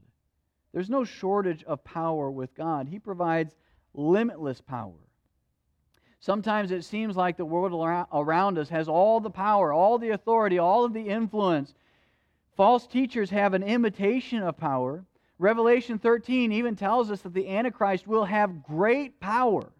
There's 0.71 0.89
no 0.89 1.03
shortage 1.03 1.65
of 1.65 1.83
power 1.83 2.31
with 2.31 2.55
God, 2.55 2.87
He 2.87 2.99
provides 2.99 3.53
limitless 3.93 4.61
power. 4.61 4.93
Sometimes 6.23 6.71
it 6.71 6.85
seems 6.85 7.17
like 7.17 7.35
the 7.35 7.43
world 7.43 8.05
around 8.13 8.57
us 8.57 8.69
has 8.69 8.87
all 8.87 9.19
the 9.19 9.29
power, 9.29 9.73
all 9.73 9.97
the 9.97 10.11
authority, 10.11 10.57
all 10.57 10.85
of 10.85 10.93
the 10.93 11.09
influence. 11.09 11.73
False 12.55 12.87
teachers 12.87 13.29
have 13.29 13.53
an 13.53 13.61
imitation 13.61 14.41
of 14.41 14.55
power. 14.55 15.03
Revelation 15.37 15.99
13 15.99 16.53
even 16.53 16.77
tells 16.77 17.11
us 17.11 17.19
that 17.23 17.33
the 17.33 17.49
Antichrist 17.49 18.07
will 18.07 18.23
have 18.23 18.63
great 18.63 19.19
power, 19.19 19.73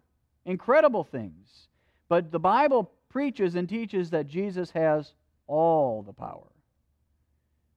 incredible 0.44 1.02
things. 1.02 1.68
But 2.10 2.30
the 2.30 2.38
Bible 2.38 2.92
preaches 3.08 3.54
and 3.54 3.66
teaches 3.66 4.10
that 4.10 4.26
Jesus 4.26 4.70
has 4.72 5.14
all 5.46 6.02
the 6.02 6.12
power. 6.12 6.52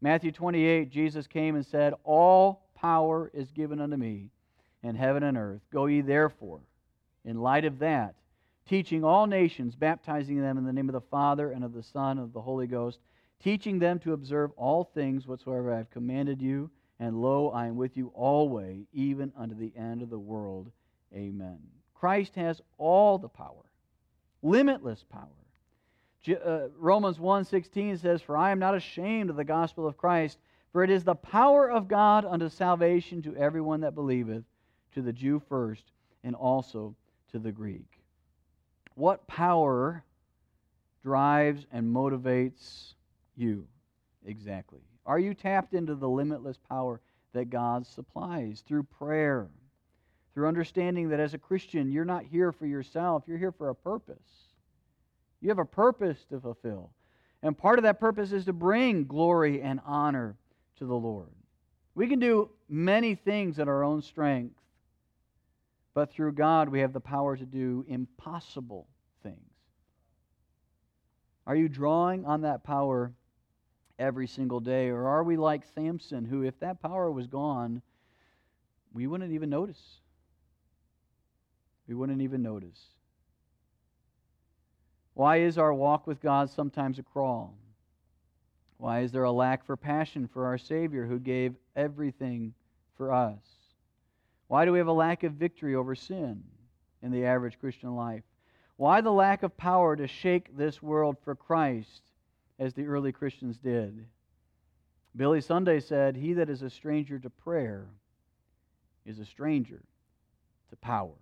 Matthew 0.02 0.34
28, 0.34 0.90
Jesus 0.90 1.26
came 1.26 1.56
and 1.56 1.66
said, 1.66 1.94
All 2.04 2.68
power 2.76 3.32
is 3.34 3.50
given 3.50 3.80
unto 3.80 3.96
me 3.96 4.30
in 4.84 4.96
heaven 4.96 5.24
and 5.24 5.38
earth. 5.38 5.62
Go 5.72 5.86
ye 5.86 6.02
therefore, 6.02 6.60
in 7.24 7.40
light 7.40 7.64
of 7.64 7.80
that, 7.80 8.16
teaching 8.68 9.04
all 9.04 9.26
nations, 9.26 9.76
baptizing 9.76 10.42
them 10.42 10.58
in 10.58 10.66
the 10.66 10.74
name 10.74 10.90
of 10.90 10.94
the 10.94 11.02
Father 11.02 11.52
and 11.52 11.64
of 11.64 11.74
the 11.74 11.84
Son 11.84 12.18
and 12.18 12.28
of 12.28 12.34
the 12.34 12.42
Holy 12.42 12.68
Ghost, 12.68 13.00
teaching 13.40 13.80
them 13.80 14.00
to 14.00 14.14
observe 14.14 14.52
all 14.58 14.84
things 14.84 15.26
whatsoever 15.26 15.74
I 15.74 15.78
have 15.78 15.90
commanded 15.90 16.42
you. 16.42 16.70
And 17.00 17.22
lo, 17.22 17.50
I 17.50 17.68
am 17.68 17.76
with 17.76 17.96
you 17.96 18.12
always, 18.16 18.86
even 18.92 19.32
unto 19.38 19.56
the 19.56 19.72
end 19.76 20.02
of 20.02 20.10
the 20.10 20.20
world. 20.20 20.72
Amen. 21.14 21.60
Christ 21.94 22.36
has 22.36 22.62
all 22.78 23.18
the 23.18 23.30
power, 23.30 23.72
limitless 24.42 25.04
power. 25.04 25.30
Uh, 26.28 26.68
Romans 26.78 27.20
1:16 27.20 27.98
says, 27.98 28.22
"For 28.22 28.36
I 28.36 28.52
am 28.52 28.60
not 28.60 28.76
ashamed 28.76 29.30
of 29.30 29.38
the 29.38 29.46
gospel 29.46 29.88
of 29.88 29.96
Christ, 29.96 30.40
for 30.72 30.84
it 30.84 30.90
is 30.90 31.04
the 31.04 31.16
power 31.16 31.70
of 31.70 31.88
God 31.88 32.26
unto 32.26 32.50
salvation 32.50 33.22
to 33.22 33.36
everyone 33.36 33.82
that 33.82 33.96
believeth, 33.96 34.44
to 34.92 35.02
the 35.02 35.14
Jew 35.14 35.40
first, 35.40 35.92
and 36.24 36.36
also 36.36 36.96
to 37.30 37.40
the 37.40 37.52
Greek." 37.52 37.97
What 38.98 39.28
power 39.28 40.04
drives 41.04 41.68
and 41.72 41.96
motivates 41.96 42.96
you 43.36 43.68
exactly? 44.26 44.80
Are 45.06 45.20
you 45.20 45.36
tapped 45.36 45.76
into 45.76 45.94
the 45.94 46.10
limitless 46.10 46.58
power 46.58 47.00
that 47.34 47.52
God 47.52 47.86
supplies 47.86 48.64
through 48.68 48.84
prayer, 48.84 49.50
through 50.34 50.48
understanding 50.48 51.10
that 51.10 51.20
as 51.20 51.36
a 51.36 51.38
Christian, 51.38 51.92
you're 51.92 52.06
not 52.06 52.24
here 52.24 52.52
for 52.52 52.66
yourself, 52.66 53.22
you're 53.28 53.38
here 53.38 53.52
for 53.52 53.70
a 53.70 53.76
purpose? 53.76 54.18
You 55.42 55.50
have 55.50 55.60
a 55.60 55.66
purpose 55.66 56.26
to 56.32 56.40
fulfill. 56.40 56.90
And 57.44 57.56
part 57.56 57.78
of 57.78 57.84
that 57.84 58.00
purpose 58.00 58.32
is 58.32 58.46
to 58.46 58.54
bring 58.54 59.06
glory 59.06 59.62
and 59.62 59.80
honor 59.86 60.38
to 60.80 60.88
the 60.88 60.96
Lord. 60.96 61.30
We 61.94 62.08
can 62.08 62.18
do 62.18 62.50
many 62.68 63.14
things 63.14 63.60
in 63.60 63.70
our 63.70 63.84
own 63.84 64.02
strength, 64.02 64.56
but 65.98 66.12
through 66.12 66.32
God 66.32 66.70
we 66.70 66.82
have 66.82 66.94
the 66.94 67.00
power 67.00 67.36
to 67.36 67.44
do 67.44 67.84
impossible 67.88 68.88
things. 69.24 69.50
Are 71.48 71.56
you 71.56 71.68
drawing 71.68 72.24
on 72.24 72.42
that 72.42 72.64
power 72.64 73.14
every 73.98 74.28
single 74.28 74.60
day? 74.60 74.90
Or 74.90 75.08
are 75.08 75.24
we 75.24 75.38
like 75.38 75.64
Samson, 75.74 76.24
who, 76.24 76.44
if 76.44 76.60
that 76.60 76.84
power 76.84 77.12
was 77.12 77.26
gone, 77.26 77.82
we 78.94 79.08
wouldn't 79.08 79.34
even 79.34 79.50
notice? 79.50 79.82
We 81.88 81.96
wouldn't 81.96 82.22
even 82.22 82.44
notice. 82.44 82.80
Why 85.16 85.38
is 85.38 85.58
our 85.58 85.74
walk 85.74 86.06
with 86.06 86.22
God 86.22 86.52
sometimes 86.52 87.00
a 87.00 87.04
crawl? 87.04 87.58
Why 88.78 89.00
is 89.00 89.12
there 89.12 89.24
a 89.24 89.32
lack 89.32 89.66
for 89.66 89.76
passion 89.76 90.28
for 90.32 90.46
our 90.46 90.60
Savior 90.60 91.08
who 91.08 91.18
gave 91.18 91.56
everything 91.76 92.54
for 92.98 93.12
us? 93.12 93.57
Why 94.48 94.66
do 94.66 94.72
we 94.72 94.78
have 94.78 94.88
a 94.88 94.94
lack 94.94 95.24
of 95.24 95.34
victory 95.34 95.76
over 95.76 95.96
sin 95.96 96.44
in 97.02 97.12
the 97.12 97.26
average 97.26 97.60
Christian 97.60 97.96
life? 97.96 98.24
Why 98.78 99.02
the 99.02 99.12
lack 99.12 99.44
of 99.44 99.58
power 99.58 99.96
to 99.96 100.08
shake 100.08 100.56
this 100.56 100.82
world 100.82 101.18
for 101.24 101.36
Christ 101.36 102.02
as 102.60 102.74
the 102.74 102.86
early 102.86 103.12
Christians 103.12 103.58
did? 103.58 104.06
Billy 105.16 105.42
Sunday 105.42 105.80
said, 105.80 106.16
He 106.16 106.34
that 106.34 106.50
is 106.50 106.62
a 106.62 106.70
stranger 106.70 107.20
to 107.20 107.30
prayer 107.30 107.88
is 109.06 109.20
a 109.20 109.26
stranger 109.26 109.82
to 110.70 110.76
power. 110.76 111.16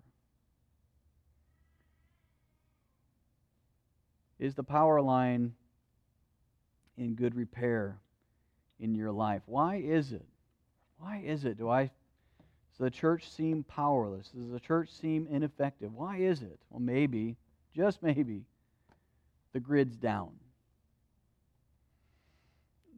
Is 4.38 4.56
the 4.56 4.64
power 4.64 5.02
line 5.02 5.54
in 6.98 7.16
good 7.16 7.36
repair 7.36 8.00
in 8.80 8.96
your 8.96 9.12
life? 9.12 9.44
Why 9.46 9.78
is 9.78 10.12
it? 10.12 10.26
Why 10.98 11.24
is 11.26 11.46
it? 11.46 11.58
Do 11.58 11.70
I 11.70 11.92
does 12.78 12.84
the 12.84 12.92
church 12.92 13.30
seem 13.30 13.64
powerless? 13.64 14.30
Does 14.30 14.50
the 14.50 14.60
church 14.60 14.90
seem 14.92 15.28
ineffective? 15.30 15.94
Why 15.94 16.18
is 16.18 16.42
it? 16.42 16.60
Well, 16.70 16.82
maybe, 16.82 17.38
just 17.74 18.04
maybe, 18.04 18.44
the 19.54 19.62
grid's 19.62 19.96
down. 19.96 20.32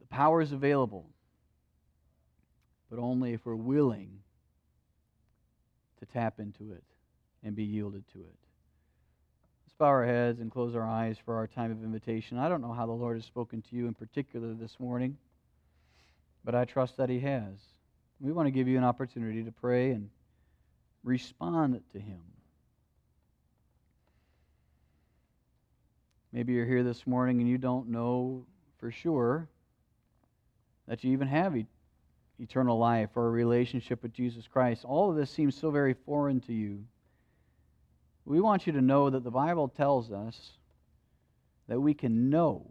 The 0.00 0.06
power 0.06 0.40
is 0.40 0.50
available, 0.50 1.06
but 2.90 2.98
only 2.98 3.34
if 3.34 3.46
we're 3.46 3.54
willing 3.54 4.10
to 6.00 6.06
tap 6.06 6.40
into 6.40 6.72
it 6.72 6.84
and 7.44 7.54
be 7.54 7.64
yielded 7.64 8.04
to 8.12 8.18
it 8.18 8.38
Let's 9.68 9.76
bow 9.76 9.86
our 9.86 10.06
heads 10.06 10.40
and 10.40 10.50
close 10.50 10.74
our 10.74 10.88
eyes 10.88 11.18
for 11.22 11.36
our 11.36 11.46
time 11.46 11.70
of 11.70 11.84
invitation. 11.84 12.38
I 12.38 12.48
don't 12.48 12.62
know 12.62 12.72
how 12.72 12.86
the 12.86 12.92
Lord 12.92 13.18
has 13.18 13.26
spoken 13.26 13.60
to 13.60 13.76
you 13.76 13.86
in 13.86 13.92
particular 13.92 14.54
this 14.54 14.80
morning, 14.80 15.18
but 16.42 16.54
I 16.54 16.64
trust 16.64 16.96
that 16.96 17.10
He 17.10 17.20
has. 17.20 17.52
We 18.20 18.32
want 18.32 18.46
to 18.46 18.50
give 18.50 18.68
you 18.68 18.78
an 18.78 18.84
opportunity 18.84 19.44
to 19.44 19.52
pray 19.52 19.90
and 19.90 20.10
respond 21.04 21.80
to 21.92 21.98
Him. 21.98 22.20
Maybe 26.32 26.52
you're 26.52 26.66
here 26.66 26.82
this 26.82 27.06
morning 27.06 27.40
and 27.40 27.48
you 27.48 27.58
don't 27.58 27.88
know 27.88 28.44
for 28.78 28.90
sure 28.90 29.48
that 30.86 31.04
you 31.04 31.12
even 31.12 31.28
have 31.28 31.56
eternal 32.38 32.78
life 32.78 33.10
or 33.14 33.26
a 33.26 33.30
relationship 33.30 34.02
with 34.02 34.12
Jesus 34.12 34.46
Christ. 34.46 34.84
All 34.84 35.10
of 35.10 35.16
this 35.16 35.30
seems 35.30 35.56
so 35.56 35.70
very 35.70 35.94
foreign 35.94 36.40
to 36.42 36.52
you 36.52 36.84
we 38.28 38.40
want 38.40 38.66
you 38.66 38.74
to 38.74 38.82
know 38.82 39.08
that 39.08 39.24
the 39.24 39.30
Bible 39.30 39.68
tells 39.68 40.12
us 40.12 40.38
that 41.66 41.80
we 41.80 41.94
can 41.94 42.28
know 42.28 42.70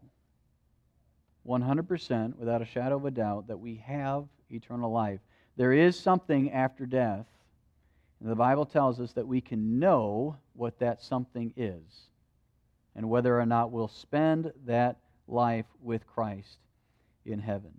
100% 1.47 2.35
without 2.35 2.61
a 2.61 2.65
shadow 2.65 2.97
of 2.97 3.05
a 3.05 3.11
doubt 3.11 3.47
that 3.47 3.57
we 3.57 3.83
have 3.87 4.25
eternal 4.51 4.91
life. 4.91 5.19
There 5.57 5.73
is 5.73 5.99
something 5.99 6.51
after 6.51 6.85
death. 6.85 7.25
And 8.19 8.31
the 8.31 8.35
Bible 8.35 8.65
tells 8.65 8.99
us 8.99 9.11
that 9.13 9.27
we 9.27 9.41
can 9.41 9.79
know 9.79 10.37
what 10.53 10.79
that 10.79 11.03
something 11.03 11.53
is 11.55 11.83
and 12.95 13.09
whether 13.09 13.39
or 13.39 13.45
not 13.45 13.71
we'll 13.71 13.87
spend 13.87 14.51
that 14.65 14.97
life 15.27 15.65
with 15.81 16.07
Christ 16.07 16.57
in 17.25 17.39
heaven. 17.39 17.73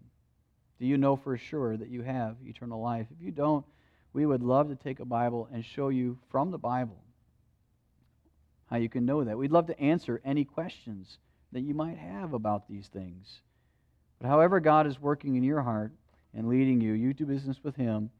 Do 0.78 0.86
you 0.86 0.96
know 0.96 1.16
for 1.16 1.36
sure 1.36 1.76
that 1.76 1.88
you 1.88 2.02
have 2.02 2.36
eternal 2.44 2.80
life? 2.80 3.06
If 3.10 3.24
you 3.24 3.32
don't, 3.32 3.64
we 4.12 4.26
would 4.26 4.42
love 4.42 4.68
to 4.68 4.76
take 4.76 5.00
a 5.00 5.04
Bible 5.04 5.48
and 5.52 5.64
show 5.64 5.88
you 5.88 6.18
from 6.30 6.50
the 6.50 6.58
Bible 6.58 7.02
how 8.66 8.76
you 8.76 8.88
can 8.88 9.06
know 9.06 9.24
that. 9.24 9.38
We'd 9.38 9.50
love 9.50 9.66
to 9.66 9.80
answer 9.80 10.20
any 10.24 10.44
questions 10.44 11.18
that 11.52 11.60
you 11.60 11.74
might 11.74 11.98
have 11.98 12.32
about 12.32 12.68
these 12.68 12.86
things. 12.86 13.40
But 14.20 14.28
however 14.28 14.60
God 14.60 14.86
is 14.86 15.00
working 15.00 15.36
in 15.36 15.42
your 15.42 15.62
heart 15.62 15.92
and 16.34 16.48
leading 16.48 16.80
you, 16.80 16.92
you 16.92 17.14
do 17.14 17.26
business 17.26 17.58
with 17.62 17.76
Him 17.76 18.10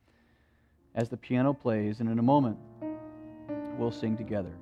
as 0.95 1.09
the 1.09 1.17
piano 1.17 1.53
plays, 1.53 2.01
and 2.01 2.09
in 2.09 2.19
a 2.19 2.23
moment, 2.23 2.59
we'll 3.79 3.93
sing 3.93 4.17
together. 4.17 4.53